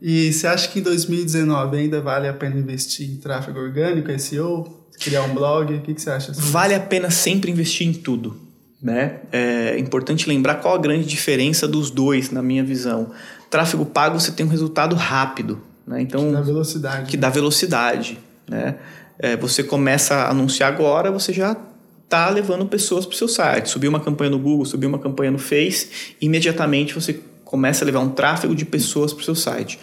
E 0.01 0.33
você 0.33 0.47
acha 0.47 0.69
que 0.69 0.79
em 0.79 0.83
2019 0.83 1.77
ainda 1.77 2.01
vale 2.01 2.29
a 2.29 2.33
pena 2.33 2.57
investir 2.57 3.11
em 3.11 3.17
tráfego 3.17 3.59
orgânico, 3.59 4.17
SEO, 4.19 4.87
criar 5.01 5.23
um 5.25 5.35
blog? 5.35 5.75
O 5.75 5.81
que, 5.81 5.95
que 5.95 6.01
você 6.01 6.11
acha? 6.11 6.33
Vale 6.33 6.75
a 6.75 6.81
pena 6.81 7.11
sempre 7.11 7.51
investir 7.51 7.87
em 7.87 7.93
tudo. 7.93 8.48
Né? 8.83 9.17
É 9.33 9.79
importante 9.79 10.29
lembrar 10.29 10.57
qual 10.57 10.75
a 10.75 10.79
grande 10.79 11.05
diferença 11.05 11.67
dos 11.67 11.91
dois, 11.91 12.31
na 12.31 12.43
minha 12.43 12.63
visão. 12.63 13.11
Tráfego 13.51 13.85
pago 13.85 14.19
você 14.19 14.31
tem 14.31 14.47
um 14.47 14.49
resultado 14.49 14.95
rápido. 14.95 15.61
Né? 15.87 16.03
Então, 16.03 16.33
Da 16.33 16.41
velocidade. 16.41 17.11
que 17.11 17.17
dá 17.17 17.29
velocidade. 17.29 18.19
Né? 18.49 18.77
É, 19.19 19.37
você 19.37 19.63
começa 19.63 20.15
a 20.15 20.31
anunciar 20.31 20.73
agora, 20.73 21.11
você 21.11 21.33
já 21.33 21.57
está 22.05 22.31
levando 22.31 22.67
pessoas 22.67 23.05
para 23.05 23.15
o 23.15 23.17
seu 23.17 23.29
site. 23.29 23.69
Subiu 23.69 23.91
uma 23.91 24.01
campanha 24.01 24.31
no 24.31 24.39
Google, 24.39 24.65
subiu 24.65 24.89
uma 24.89 24.99
campanha 24.99 25.31
no 25.31 25.39
Face, 25.39 26.15
imediatamente 26.21 26.95
você 26.95 27.21
começa 27.45 27.85
a 27.85 27.87
levar 27.87 28.01
um 28.01 28.11
tráfego 28.11 28.55
de 28.55 28.65
pessoas 28.65 29.13
para 29.13 29.23
o 29.23 29.25
seu 29.25 29.35
site. 29.35 29.79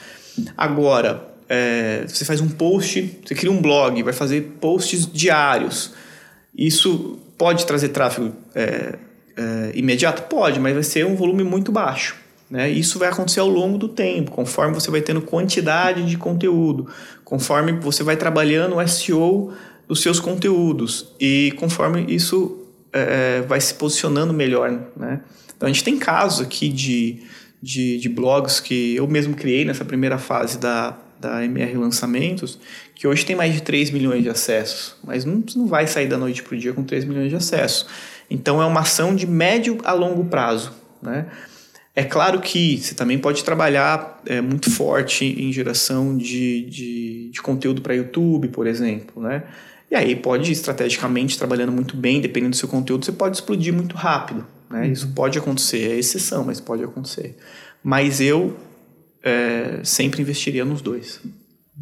Agora, 0.55 1.27
é, 1.49 2.05
você 2.07 2.25
faz 2.25 2.41
um 2.41 2.47
post, 2.49 3.19
você 3.25 3.35
cria 3.35 3.51
um 3.51 3.61
blog, 3.61 4.01
vai 4.03 4.13
fazer 4.13 4.57
posts 4.59 5.05
diários. 5.11 5.93
Isso 6.57 7.19
pode 7.37 7.65
trazer 7.65 7.89
tráfego 7.89 8.33
é, 8.53 8.95
é, 9.35 9.71
imediato? 9.73 10.23
Pode, 10.23 10.59
mas 10.59 10.73
vai 10.73 10.83
ser 10.83 11.05
um 11.05 11.15
volume 11.15 11.43
muito 11.43 11.71
baixo. 11.71 12.15
Né? 12.49 12.69
Isso 12.69 12.99
vai 12.99 13.09
acontecer 13.09 13.39
ao 13.39 13.49
longo 13.49 13.77
do 13.77 13.87
tempo, 13.89 14.31
conforme 14.31 14.73
você 14.73 14.91
vai 14.91 15.01
tendo 15.01 15.21
quantidade 15.21 16.05
de 16.05 16.17
conteúdo, 16.17 16.87
conforme 17.23 17.73
você 17.73 18.03
vai 18.03 18.15
trabalhando 18.15 18.75
o 18.75 18.87
SEO 18.87 19.53
dos 19.87 20.01
seus 20.01 20.19
conteúdos 20.19 21.13
e 21.19 21.53
conforme 21.57 22.05
isso 22.07 22.65
é, 22.93 23.41
vai 23.41 23.59
se 23.59 23.73
posicionando 23.73 24.33
melhor. 24.33 24.69
Né? 24.95 25.21
Então 25.55 25.67
a 25.67 25.71
gente 25.71 25.83
tem 25.83 25.97
casos 25.97 26.45
aqui 26.45 26.69
de, 26.69 27.23
de, 27.61 27.97
de 27.97 28.09
blogs 28.09 28.59
que 28.59 28.95
eu 28.95 29.07
mesmo 29.07 29.35
criei 29.35 29.65
nessa 29.65 29.83
primeira 29.83 30.17
fase 30.17 30.59
da, 30.59 30.97
da 31.25 31.43
MR 31.43 31.77
Lançamentos, 31.77 32.59
que 32.93 33.07
hoje 33.07 33.25
tem 33.25 33.35
mais 33.35 33.53
de 33.53 33.61
3 33.61 33.91
milhões 33.91 34.23
de 34.23 34.29
acessos, 34.29 34.95
mas 35.03 35.25
não, 35.25 35.43
não 35.55 35.67
vai 35.67 35.87
sair 35.87 36.07
da 36.07 36.17
noite 36.17 36.43
para 36.43 36.55
o 36.55 36.57
dia 36.57 36.73
com 36.73 36.83
3 36.83 37.05
milhões 37.05 37.29
de 37.29 37.35
acessos. 37.35 37.87
Então 38.29 38.61
é 38.61 38.65
uma 38.65 38.81
ação 38.81 39.15
de 39.15 39.27
médio 39.27 39.79
a 39.83 39.93
longo 39.93 40.25
prazo. 40.25 40.71
Né? 41.01 41.25
É 41.95 42.03
claro 42.03 42.39
que 42.39 42.77
você 42.77 42.93
também 42.93 43.17
pode 43.17 43.43
trabalhar 43.43 44.21
é, 44.25 44.41
muito 44.41 44.69
forte 44.69 45.25
em 45.25 45.51
geração 45.51 46.15
de, 46.15 46.65
de, 46.65 47.29
de 47.31 47.41
conteúdo 47.41 47.81
para 47.81 47.93
YouTube, 47.93 48.49
por 48.49 48.67
exemplo. 48.67 49.21
Né? 49.21 49.43
E 49.89 49.95
aí 49.95 50.15
pode, 50.15 50.51
estrategicamente, 50.51 51.37
trabalhando 51.37 51.71
muito 51.71 51.95
bem, 51.95 52.19
dependendo 52.19 52.51
do 52.51 52.57
seu 52.57 52.67
conteúdo, 52.67 53.05
você 53.05 53.11
pode 53.11 53.37
explodir 53.37 53.73
muito 53.73 53.95
rápido. 53.95 54.45
Né? 54.69 54.87
Isso 54.87 55.07
pode 55.09 55.37
acontecer, 55.37 55.91
é 55.91 55.97
exceção, 55.97 56.43
mas 56.43 56.59
pode 56.59 56.83
acontecer. 56.83 57.37
Mas 57.83 58.19
eu 58.19 58.57
é, 59.25 59.79
sempre 59.83 60.21
investiria 60.21 60.63
nos 60.63 60.81
dois. 60.81 61.19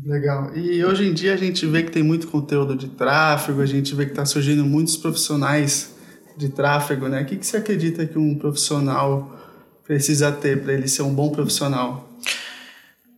Legal. 0.04 0.56
E 0.56 0.84
hoje 0.84 1.06
em 1.06 1.14
dia 1.14 1.34
a 1.34 1.38
gente 1.38 1.66
vê 1.68 1.84
que 1.84 1.92
tem 1.92 2.02
muito 2.02 2.28
conteúdo 2.28 2.76
de 2.76 2.88
tráfego, 2.88 3.62
a 3.62 3.66
gente 3.66 3.94
vê 3.94 4.06
que 4.06 4.12
está 4.12 4.26
surgindo 4.26 4.66
muitos 4.66 4.96
profissionais 4.96 5.94
de 6.38 6.50
tráfego, 6.50 7.08
né? 7.08 7.22
O 7.22 7.26
que, 7.26 7.36
que 7.36 7.46
você 7.46 7.58
acredita 7.58 8.06
que 8.06 8.18
um 8.18 8.36
profissional 8.36 9.40
precisa 9.84 10.32
ter 10.32 10.64
para 10.64 10.74
ele 10.74 10.88
ser 10.88 11.04
um 11.04 11.14
bom 11.14 11.30
profissional? 11.30 12.10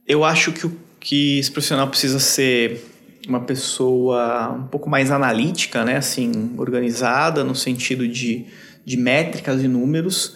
Eu 0.05 0.23
acho 0.25 0.51
que, 0.51 0.65
o, 0.65 0.77
que 0.99 1.39
esse 1.39 1.51
profissional 1.51 1.87
precisa 1.87 2.19
ser 2.19 2.83
uma 3.27 3.39
pessoa 3.39 4.51
um 4.51 4.67
pouco 4.67 4.89
mais 4.89 5.11
analítica, 5.11 5.85
né? 5.85 5.97
Assim, 5.97 6.53
organizada 6.57 7.43
no 7.43 7.55
sentido 7.55 8.07
de, 8.07 8.45
de 8.83 8.97
métricas 8.97 9.63
e 9.63 9.67
números. 9.67 10.35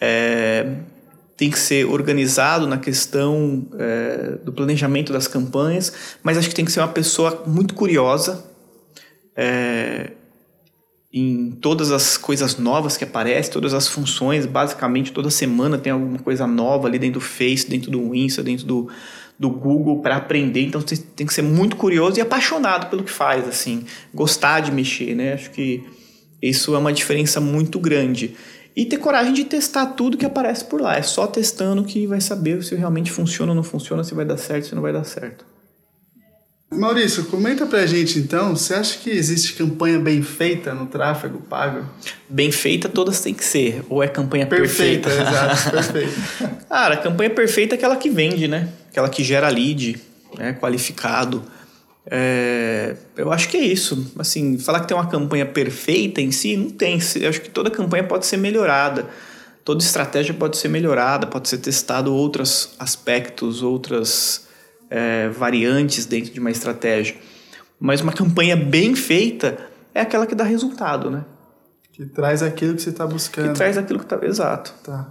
É, 0.00 0.78
tem 1.36 1.50
que 1.50 1.58
ser 1.58 1.84
organizado 1.84 2.66
na 2.66 2.78
questão 2.78 3.66
é, 3.78 4.38
do 4.42 4.52
planejamento 4.52 5.12
das 5.12 5.28
campanhas, 5.28 5.92
mas 6.22 6.38
acho 6.38 6.48
que 6.48 6.54
tem 6.54 6.64
que 6.64 6.72
ser 6.72 6.80
uma 6.80 6.88
pessoa 6.88 7.44
muito 7.46 7.74
curiosa 7.74 8.44
é, 9.36 10.12
em 11.12 11.50
todas 11.60 11.92
as 11.92 12.16
coisas 12.16 12.58
novas 12.58 12.96
que 12.96 13.04
aparecem, 13.04 13.52
todas 13.52 13.74
as 13.74 13.86
funções, 13.86 14.46
basicamente 14.46 15.12
toda 15.12 15.30
semana 15.30 15.78
tem 15.78 15.92
alguma 15.92 16.18
coisa 16.18 16.46
nova 16.46 16.88
ali 16.88 16.98
dentro 16.98 17.20
do 17.20 17.24
Face, 17.24 17.68
dentro 17.68 17.90
do 17.90 18.14
Insta, 18.14 18.42
dentro 18.42 18.66
do, 18.66 18.88
do 19.38 19.50
Google 19.50 20.00
para 20.00 20.16
aprender, 20.16 20.62
então 20.62 20.80
você 20.80 20.96
tem 20.96 21.26
que 21.26 21.34
ser 21.34 21.42
muito 21.42 21.76
curioso 21.76 22.18
e 22.18 22.22
apaixonado 22.22 22.88
pelo 22.88 23.04
que 23.04 23.10
faz, 23.10 23.46
assim, 23.46 23.84
gostar 24.12 24.60
de 24.60 24.72
mexer, 24.72 25.14
né? 25.14 25.34
Acho 25.34 25.50
que 25.50 25.84
isso 26.40 26.74
é 26.74 26.78
uma 26.78 26.92
diferença 26.92 27.40
muito 27.40 27.78
grande. 27.78 28.34
E 28.76 28.84
ter 28.84 28.98
coragem 28.98 29.32
de 29.32 29.44
testar 29.44 29.86
tudo 29.86 30.18
que 30.18 30.26
aparece 30.26 30.64
por 30.66 30.80
lá. 30.80 30.96
É 30.96 31.02
só 31.02 31.26
testando 31.26 31.82
que 31.82 32.06
vai 32.06 32.20
saber 32.20 32.62
se 32.62 32.74
realmente 32.74 33.10
funciona 33.10 33.52
ou 33.52 33.56
não 33.56 33.62
funciona, 33.62 34.04
se 34.04 34.14
vai 34.14 34.26
dar 34.26 34.36
certo, 34.36 34.66
se 34.66 34.74
não 34.74 34.82
vai 34.82 34.92
dar 34.92 35.04
certo. 35.04 35.46
Maurício, 36.70 37.24
comenta 37.26 37.64
pra 37.64 37.86
gente 37.86 38.18
então, 38.18 38.54
você 38.54 38.74
acha 38.74 38.98
que 38.98 39.08
existe 39.08 39.54
campanha 39.54 39.98
bem 39.98 40.20
feita 40.20 40.74
no 40.74 40.86
tráfego 40.86 41.38
pago? 41.38 41.88
Bem 42.28 42.50
feita 42.50 42.88
todas 42.88 43.20
tem 43.20 43.32
que 43.32 43.44
ser, 43.44 43.82
ou 43.88 44.02
é 44.02 44.08
campanha 44.08 44.46
perfeita? 44.46 45.08
Perfeita, 45.08 45.30
exato, 45.30 45.70
perfeita. 45.70 46.64
Cara, 46.68 46.94
a 46.94 46.96
campanha 46.98 47.30
perfeita 47.30 47.74
é 47.74 47.76
aquela 47.76 47.96
que 47.96 48.10
vende, 48.10 48.48
né? 48.48 48.68
Aquela 48.90 49.08
que 49.08 49.22
gera 49.22 49.48
lead, 49.48 49.96
né? 50.36 50.52
qualificado. 50.54 51.42
É, 52.08 52.96
eu 53.16 53.32
acho 53.32 53.48
que 53.48 53.56
é 53.56 53.64
isso. 53.64 54.12
Assim, 54.18 54.58
falar 54.58 54.80
que 54.80 54.88
tem 54.88 54.96
uma 54.96 55.08
campanha 55.08 55.44
perfeita 55.44 56.20
em 56.20 56.30
si, 56.30 56.56
não 56.56 56.70
tem. 56.70 56.98
Eu 57.16 57.28
acho 57.28 57.40
que 57.40 57.50
toda 57.50 57.70
campanha 57.70 58.04
pode 58.04 58.26
ser 58.26 58.36
melhorada. 58.36 59.06
Toda 59.64 59.82
estratégia 59.82 60.32
pode 60.32 60.56
ser 60.56 60.68
melhorada, 60.68 61.26
pode 61.26 61.48
ser 61.48 61.58
testado 61.58 62.14
outros 62.14 62.74
aspectos, 62.78 63.62
outras 63.64 64.46
é, 64.88 65.28
variantes 65.30 66.06
dentro 66.06 66.32
de 66.32 66.38
uma 66.38 66.52
estratégia. 66.52 67.16
Mas 67.78 68.00
uma 68.00 68.12
campanha 68.12 68.56
bem 68.56 68.94
feita 68.94 69.58
é 69.92 70.00
aquela 70.00 70.24
que 70.24 70.36
dá 70.36 70.44
resultado, 70.44 71.10
né? 71.10 71.24
Que 71.92 72.06
traz 72.06 72.42
aquilo 72.42 72.74
que 72.76 72.82
você 72.82 72.90
está 72.90 73.06
buscando. 73.06 73.48
Que 73.48 73.54
traz 73.54 73.76
aquilo 73.76 73.98
que 73.98 74.04
está 74.04 74.24
exato. 74.24 74.72
Tá. 74.84 75.10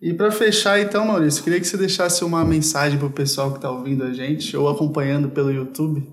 E 0.00 0.12
para 0.12 0.30
fechar, 0.30 0.78
então, 0.78 1.06
Maurício, 1.06 1.42
queria 1.42 1.58
que 1.58 1.66
você 1.66 1.76
deixasse 1.76 2.22
uma 2.22 2.44
mensagem 2.44 2.98
para 2.98 3.06
o 3.06 3.10
pessoal 3.10 3.50
que 3.50 3.56
está 3.56 3.70
ouvindo 3.70 4.04
a 4.04 4.12
gente 4.12 4.54
ou 4.56 4.68
acompanhando 4.68 5.30
pelo 5.30 5.50
YouTube. 5.50 6.06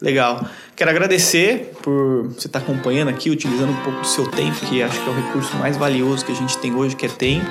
Legal. 0.00 0.46
Quero 0.74 0.90
agradecer 0.90 1.72
por 1.82 2.28
você 2.28 2.46
estar 2.46 2.58
acompanhando 2.58 3.08
aqui, 3.08 3.30
utilizando 3.30 3.70
um 3.70 3.82
pouco 3.82 4.00
do 4.00 4.06
seu 4.06 4.30
tempo, 4.30 4.54
que 4.66 4.82
acho 4.82 5.02
que 5.02 5.08
é 5.08 5.12
o 5.12 5.16
recurso 5.16 5.56
mais 5.56 5.78
valioso 5.78 6.24
que 6.24 6.32
a 6.32 6.34
gente 6.34 6.58
tem 6.58 6.74
hoje, 6.74 6.94
que 6.94 7.06
é 7.06 7.08
tempo. 7.08 7.46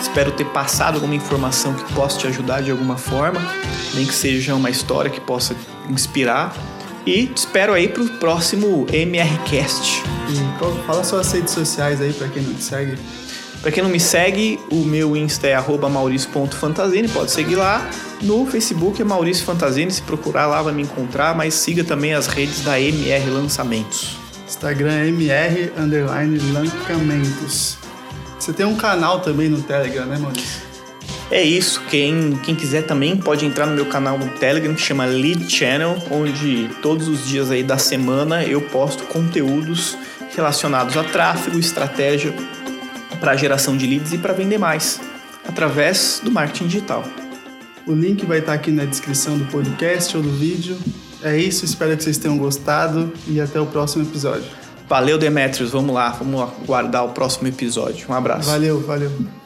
Espero 0.00 0.32
ter 0.32 0.46
passado 0.46 0.96
alguma 0.96 1.14
informação 1.14 1.72
que 1.74 1.92
possa 1.92 2.18
te 2.18 2.26
ajudar 2.26 2.62
de 2.62 2.72
alguma 2.72 2.96
forma, 2.96 3.40
nem 3.94 4.04
que 4.04 4.14
seja 4.14 4.56
uma 4.56 4.70
história 4.70 5.08
que 5.08 5.20
possa 5.20 5.54
inspirar. 5.88 6.52
E 7.06 7.28
te 7.28 7.36
espero 7.36 7.72
aí 7.72 7.88
para 7.88 8.02
o 8.02 8.08
próximo 8.18 8.86
MRCast. 8.92 10.02
E 10.28 10.86
fala 10.86 11.04
suas 11.04 11.30
redes 11.30 11.52
sociais 11.52 12.00
aí 12.00 12.12
para 12.12 12.28
quem 12.28 12.42
não 12.42 12.54
te 12.54 12.62
segue. 12.64 12.98
Para 13.60 13.70
quem 13.70 13.82
não 13.82 13.90
me 13.90 14.00
segue, 14.00 14.58
o 14.70 14.76
meu 14.76 15.14
Insta 15.14 15.46
é 15.46 15.54
arroba 15.54 15.88
mauricio.fantasini, 15.88 17.08
pode 17.08 17.30
seguir 17.30 17.56
lá. 17.56 17.86
No 18.22 18.46
Facebook 18.46 19.00
é 19.02 19.04
Maurício 19.04 19.44
Fantasini, 19.44 19.90
se 19.90 20.00
procurar 20.00 20.46
lá 20.46 20.62
vai 20.62 20.72
me 20.72 20.82
encontrar, 20.82 21.34
mas 21.34 21.54
siga 21.54 21.84
também 21.84 22.14
as 22.14 22.26
redes 22.26 22.62
da 22.62 22.80
MR 22.80 23.28
Lançamentos. 23.28 24.16
Instagram 24.48 24.92
é 24.92 25.08
MR 25.08 25.72
underline 25.76 26.38
lancamentos. 26.52 27.76
Você 28.38 28.54
tem 28.54 28.64
um 28.64 28.76
canal 28.76 29.20
também 29.20 29.50
no 29.50 29.60
Telegram, 29.60 30.06
né, 30.06 30.16
Maurício? 30.18 30.70
É 31.30 31.42
isso, 31.42 31.82
quem, 31.90 32.40
quem 32.42 32.54
quiser 32.54 32.86
também 32.86 33.16
pode 33.16 33.44
entrar 33.44 33.66
no 33.66 33.74
meu 33.74 33.86
canal 33.86 34.18
no 34.18 34.28
Telegram 34.30 34.74
que 34.74 34.80
chama 34.80 35.04
Lead 35.04 35.48
Channel, 35.50 35.96
onde 36.10 36.68
todos 36.80 37.06
os 37.08 37.26
dias 37.28 37.50
aí 37.50 37.62
da 37.62 37.78
semana 37.78 38.42
eu 38.42 38.62
posto 38.62 39.04
conteúdos 39.04 39.96
relacionados 40.34 40.96
a 40.96 41.04
tráfego, 41.04 41.58
estratégia 41.58 42.34
para 43.20 43.36
geração 43.36 43.76
de 43.76 43.86
leads 43.86 44.12
e 44.12 44.18
para 44.18 44.32
vender 44.32 44.58
mais. 44.58 45.00
através 45.46 46.20
do 46.22 46.30
marketing 46.30 46.66
digital. 46.66 47.04
O 47.86 47.92
link 47.92 48.24
vai 48.26 48.38
estar 48.38 48.52
aqui 48.52 48.70
na 48.70 48.84
descrição 48.84 49.38
do 49.38 49.46
podcast 49.46 50.16
ou 50.16 50.22
do 50.22 50.30
vídeo. 50.30 50.76
É 51.22 51.36
isso, 51.36 51.64
espero 51.64 51.96
que 51.96 52.02
vocês 52.04 52.18
tenham 52.18 52.36
gostado 52.38 53.12
e 53.26 53.40
até 53.40 53.60
o 53.60 53.66
próximo 53.66 54.04
episódio. 54.04 54.44
Valeu, 54.88 55.18
Demetrios. 55.18 55.70
Vamos 55.70 55.94
lá, 55.94 56.10
vamos 56.10 56.40
aguardar 56.40 57.04
o 57.04 57.10
próximo 57.10 57.48
episódio. 57.48 58.06
Um 58.08 58.14
abraço. 58.14 58.48
Valeu, 58.48 58.80
valeu. 58.80 59.39